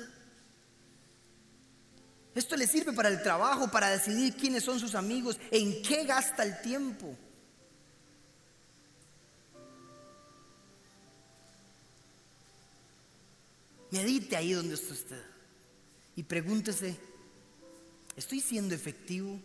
Esto 2.36 2.58
le 2.58 2.68
sirve 2.68 2.92
para 2.92 3.08
el 3.08 3.24
trabajo, 3.24 3.72
para 3.72 3.90
decidir 3.90 4.36
quiénes 4.36 4.66
son 4.66 4.78
sus 4.78 4.94
amigos, 4.94 5.40
en 5.52 5.82
qué 5.82 6.04
gasta 6.04 6.44
el 6.44 6.62
tiempo. 6.62 7.16
Medite 13.90 14.36
ahí 14.36 14.52
donde 14.52 14.76
está 14.76 14.94
usted 14.94 15.24
y 16.18 16.24
pregúntese, 16.24 16.98
¿estoy 18.18 18.42
siendo 18.42 18.76
efectivo? 18.76 19.40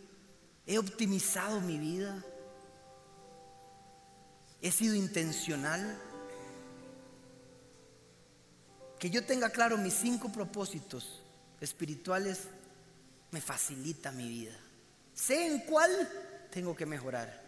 ¿He 0.67 0.77
optimizado 0.77 1.61
mi 1.61 1.77
vida? 1.77 2.21
¿He 4.61 4.69
sido 4.69 4.95
intencional? 4.95 5.97
Que 8.99 9.09
yo 9.09 9.25
tenga 9.25 9.49
claro 9.49 9.77
mis 9.77 9.93
cinco 9.93 10.29
propósitos 10.29 11.21
espirituales 11.61 12.49
me 13.31 13.41
facilita 13.41 14.11
mi 14.11 14.27
vida. 14.27 14.55
Sé 15.13 15.47
en 15.47 15.59
cuál 15.61 15.91
tengo 16.51 16.75
que 16.75 16.85
mejorar. 16.85 17.41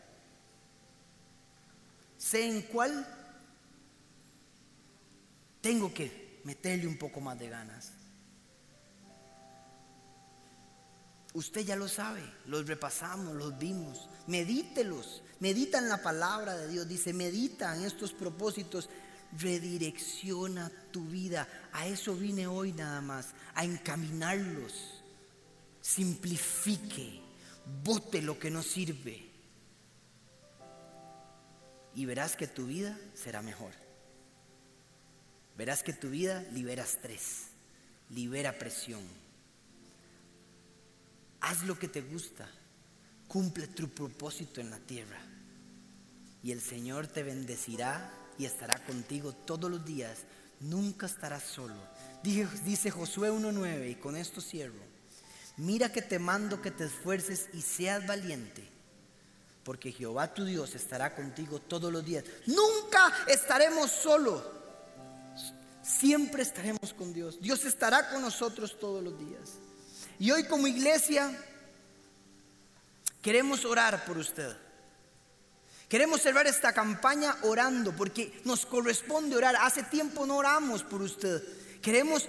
Sé 2.17 2.47
en 2.47 2.61
cuál 2.63 3.05
tengo 5.61 5.93
que 5.93 6.39
meterle 6.45 6.87
un 6.87 6.97
poco 6.97 7.19
más 7.19 7.37
de 7.37 7.49
ganas. 7.49 7.91
Usted 11.33 11.61
ya 11.61 11.75
lo 11.75 11.87
sabe, 11.87 12.21
los 12.45 12.67
repasamos, 12.67 13.35
los 13.35 13.57
vimos. 13.57 14.07
Medítelos, 14.27 15.23
medita 15.39 15.79
en 15.79 15.89
la 15.89 16.01
palabra 16.01 16.55
de 16.55 16.67
Dios. 16.67 16.87
Dice, 16.87 17.11
medita 17.11 17.75
en 17.75 17.83
estos 17.83 18.13
propósitos, 18.13 18.89
redirecciona 19.37 20.71
tu 20.91 21.05
vida. 21.05 21.47
A 21.73 21.87
eso 21.87 22.15
vine 22.15 22.45
hoy 22.45 22.71
nada 22.71 23.01
más, 23.01 23.33
a 23.55 23.65
encaminarlos 23.65 24.92
simplifique, 25.83 27.19
bote 27.83 28.21
lo 28.21 28.39
que 28.39 28.49
no 28.49 28.63
sirve 28.63 29.29
y 31.93 32.05
verás 32.05 32.37
que 32.37 32.47
tu 32.47 32.67
vida 32.67 32.97
será 33.13 33.41
mejor. 33.41 33.73
Verás 35.57 35.83
que 35.83 35.93
tu 35.93 36.09
vida 36.09 36.41
libera 36.53 36.83
estrés, 36.83 37.49
libera 38.09 38.57
presión. 38.57 39.03
Haz 41.41 41.63
lo 41.63 41.77
que 41.77 41.89
te 41.89 42.01
gusta, 42.01 42.49
cumple 43.27 43.67
tu 43.67 43.89
propósito 43.89 44.61
en 44.61 44.69
la 44.69 44.79
tierra 44.79 45.19
y 46.41 46.53
el 46.53 46.61
Señor 46.61 47.07
te 47.07 47.23
bendecirá 47.23 48.09
y 48.39 48.45
estará 48.45 48.83
contigo 48.85 49.33
todos 49.33 49.69
los 49.69 49.85
días. 49.85 50.19
Nunca 50.61 51.07
estarás 51.07 51.43
solo. 51.43 51.75
Dice 52.23 52.89
Josué 52.89 53.31
1.9 53.31 53.91
y 53.91 53.95
con 53.95 54.15
esto 54.15 54.39
cierro. 54.39 54.92
Mira 55.57 55.91
que 55.91 56.01
te 56.01 56.17
mando 56.19 56.61
que 56.61 56.71
te 56.71 56.85
esfuerces 56.85 57.49
y 57.53 57.61
seas 57.61 58.07
valiente, 58.07 58.67
porque 59.63 59.91
Jehová 59.91 60.33
tu 60.33 60.45
Dios 60.45 60.73
estará 60.73 61.15
contigo 61.15 61.59
todos 61.59 61.91
los 61.91 62.03
días. 62.03 62.23
Nunca 62.47 63.13
estaremos 63.27 63.91
solos, 63.91 64.43
siempre 65.83 66.41
estaremos 66.41 66.93
con 66.93 67.13
Dios. 67.13 67.39
Dios 67.39 67.65
estará 67.65 68.09
con 68.09 68.21
nosotros 68.21 68.79
todos 68.79 69.03
los 69.03 69.17
días. 69.19 69.51
Y 70.19 70.31
hoy 70.31 70.45
como 70.45 70.67
iglesia 70.67 71.31
queremos 73.21 73.63
orar 73.63 74.05
por 74.05 74.17
usted. 74.17 74.57
Queremos 75.87 76.21
cerrar 76.21 76.47
esta 76.47 76.73
campaña 76.73 77.35
orando 77.43 77.95
porque 77.95 78.41
nos 78.45 78.65
corresponde 78.65 79.35
orar. 79.35 79.55
Hace 79.57 79.83
tiempo 79.83 80.25
no 80.25 80.37
oramos 80.37 80.81
por 80.81 81.03
usted. 81.03 81.43
Queremos 81.83 82.27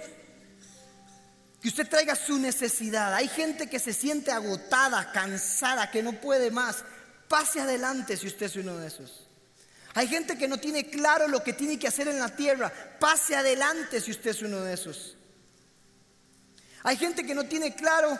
que 1.61 1.69
usted 1.69 1.87
traiga 1.87 2.15
su 2.15 2.37
necesidad. 2.37 3.13
Hay 3.13 3.27
gente 3.27 3.67
que 3.67 3.79
se 3.79 3.93
siente 3.93 4.31
agotada, 4.31 5.11
cansada, 5.11 5.89
que 5.89 6.03
no 6.03 6.13
puede 6.13 6.51
más. 6.51 6.83
Pase 7.27 7.59
adelante 7.59 8.17
si 8.17 8.27
usted 8.27 8.45
es 8.45 8.55
uno 8.55 8.77
de 8.77 8.87
esos. 8.87 9.27
Hay 9.95 10.07
gente 10.07 10.37
que 10.37 10.47
no 10.47 10.57
tiene 10.57 10.89
claro 10.89 11.27
lo 11.27 11.41
que 11.41 11.53
tiene 11.53 11.79
que 11.79 11.87
hacer 11.87 12.07
en 12.07 12.19
la 12.19 12.35
tierra. 12.35 12.71
Pase 12.99 13.35
adelante 13.35 14.01
si 14.01 14.11
usted 14.11 14.31
es 14.31 14.41
uno 14.41 14.61
de 14.61 14.73
esos. 14.73 15.15
Hay 16.83 16.97
gente 16.97 17.25
que 17.25 17.33
no 17.33 17.45
tiene 17.45 17.73
claro 17.73 18.19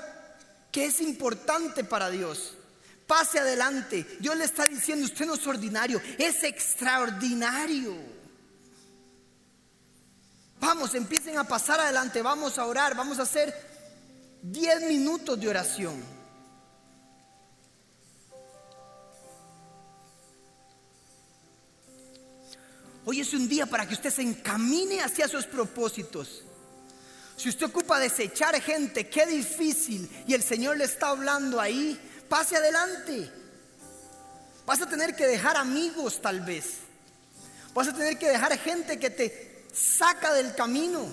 que 0.72 0.86
es 0.86 1.02
importante 1.02 1.84
para 1.84 2.10
Dios. 2.10 2.54
Pase 3.06 3.40
adelante. 3.40 4.06
Dios 4.20 4.36
le 4.38 4.46
está 4.46 4.66
diciendo, 4.66 5.06
usted 5.06 5.26
no 5.26 5.36
es 5.36 5.46
ordinario, 5.46 6.02
es 6.18 6.44
extraordinario. 6.44 7.96
Vamos, 10.66 10.96
empiecen 10.96 11.38
a 11.38 11.44
pasar 11.44 11.80
adelante, 11.80 12.24
vamos 12.24 12.58
a 12.58 12.66
orar, 12.66 12.96
vamos 12.96 13.20
a 13.20 13.22
hacer 13.22 13.54
10 14.42 14.88
minutos 14.88 15.40
de 15.40 15.48
oración. 15.48 16.04
Hoy 23.06 23.20
es 23.20 23.32
un 23.36 23.48
día 23.48 23.68
para 23.68 23.88
que 23.88 23.94
usted 23.94 24.10
se 24.10 24.24
encamine 24.24 25.02
hacia 25.02 25.28
sus 25.28 25.46
propósitos. 25.46 26.44
Si 27.38 27.48
usted 27.48 27.68
ocupa 27.68 28.00
desechar 28.00 28.60
gente, 28.60 29.08
qué 29.08 29.28
difícil, 29.28 30.10
y 30.26 30.34
el 30.34 30.42
Señor 30.42 30.78
le 30.78 30.86
está 30.86 31.10
hablando 31.10 31.62
ahí, 31.62 31.96
pase 32.28 32.58
adelante. 32.58 33.32
Vas 34.66 34.82
a 34.82 34.90
tener 34.90 35.16
que 35.16 35.28
dejar 35.28 35.58
amigos 35.58 36.20
tal 36.20 36.42
vez. 36.42 36.78
Vas 37.76 37.88
a 37.88 37.94
tener 37.94 38.18
que 38.18 38.30
dejar 38.30 38.58
gente 38.58 38.98
que 38.98 39.12
te 39.12 39.55
saca 39.76 40.34
del 40.34 40.56
camino. 40.56 41.06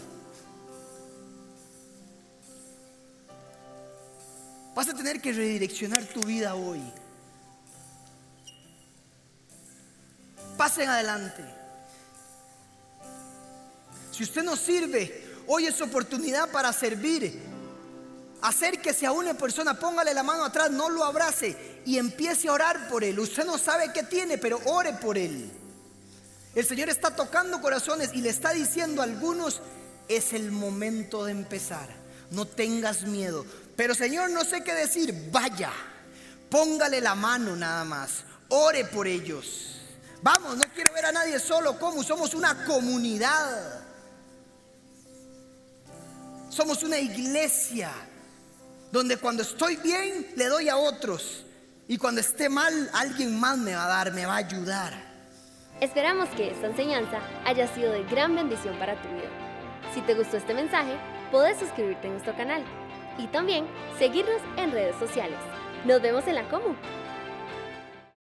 Vas 4.74 4.88
a 4.88 4.94
tener 4.94 5.20
que 5.20 5.32
redireccionar 5.32 6.04
tu 6.04 6.22
vida 6.22 6.54
hoy. 6.54 6.80
Pasen 10.56 10.88
adelante. 10.88 11.44
Si 14.12 14.22
usted 14.22 14.42
no 14.44 14.56
sirve, 14.56 15.42
hoy 15.46 15.66
es 15.66 15.80
oportunidad 15.80 16.50
para 16.50 16.72
servir. 16.72 17.42
Acérquese 18.40 19.06
a 19.06 19.12
una 19.12 19.34
persona, 19.34 19.78
póngale 19.78 20.14
la 20.14 20.22
mano 20.22 20.44
atrás, 20.44 20.70
no 20.70 20.88
lo 20.88 21.04
abrace 21.04 21.80
y 21.84 21.98
empiece 21.98 22.48
a 22.48 22.52
orar 22.52 22.88
por 22.88 23.04
él. 23.04 23.18
Usted 23.18 23.44
no 23.44 23.58
sabe 23.58 23.92
qué 23.92 24.02
tiene, 24.04 24.38
pero 24.38 24.60
ore 24.66 24.92
por 24.94 25.18
él. 25.18 25.50
El 26.54 26.66
Señor 26.66 26.90
está 26.90 27.16
tocando 27.16 27.60
corazones 27.60 28.10
y 28.12 28.20
le 28.20 28.28
está 28.28 28.52
diciendo 28.52 29.00
a 29.00 29.04
algunos, 29.04 29.60
es 30.08 30.32
el 30.32 30.52
momento 30.52 31.24
de 31.24 31.32
empezar. 31.32 31.88
No 32.30 32.46
tengas 32.46 33.02
miedo. 33.02 33.46
Pero 33.76 33.94
Señor, 33.94 34.30
no 34.30 34.44
sé 34.44 34.62
qué 34.62 34.74
decir. 34.74 35.30
Vaya, 35.30 35.72
póngale 36.50 37.00
la 37.00 37.14
mano 37.14 37.56
nada 37.56 37.84
más. 37.84 38.24
Ore 38.48 38.84
por 38.84 39.06
ellos. 39.06 39.80
Vamos, 40.22 40.56
no 40.56 40.64
quiero 40.74 40.92
ver 40.92 41.06
a 41.06 41.12
nadie 41.12 41.38
solo. 41.38 41.78
como 41.78 42.02
Somos 42.02 42.34
una 42.34 42.64
comunidad. 42.64 43.80
Somos 46.50 46.82
una 46.82 46.98
iglesia 46.98 47.90
donde 48.90 49.16
cuando 49.16 49.42
estoy 49.42 49.76
bien 49.76 50.34
le 50.36 50.46
doy 50.46 50.68
a 50.68 50.76
otros 50.76 51.46
y 51.88 51.96
cuando 51.96 52.20
esté 52.20 52.50
mal 52.50 52.90
alguien 52.92 53.40
más 53.40 53.56
me 53.56 53.74
va 53.74 53.86
a 53.86 53.88
dar, 53.88 54.12
me 54.12 54.26
va 54.26 54.34
a 54.34 54.38
ayudar. 54.38 55.11
Esperamos 55.82 56.28
que 56.28 56.48
esta 56.48 56.68
enseñanza 56.68 57.18
haya 57.44 57.66
sido 57.66 57.90
de 57.90 58.04
gran 58.04 58.36
bendición 58.36 58.76
para 58.76 58.94
tu 59.02 59.08
vida. 59.08 59.28
Si 59.92 60.00
te 60.00 60.14
gustó 60.14 60.36
este 60.36 60.54
mensaje, 60.54 60.92
puedes 61.32 61.58
suscribirte 61.58 62.06
a 62.06 62.10
nuestro 62.12 62.36
canal. 62.36 62.62
y 63.18 63.26
también 63.26 63.66
seguirnos 63.98 64.40
en 64.56 64.70
redes 64.70 64.94
sociales. 64.96 65.36
Nos 65.84 66.00
vemos 66.00 66.26
en 66.28 66.36
la 66.36 66.44
Comu. 66.44 66.74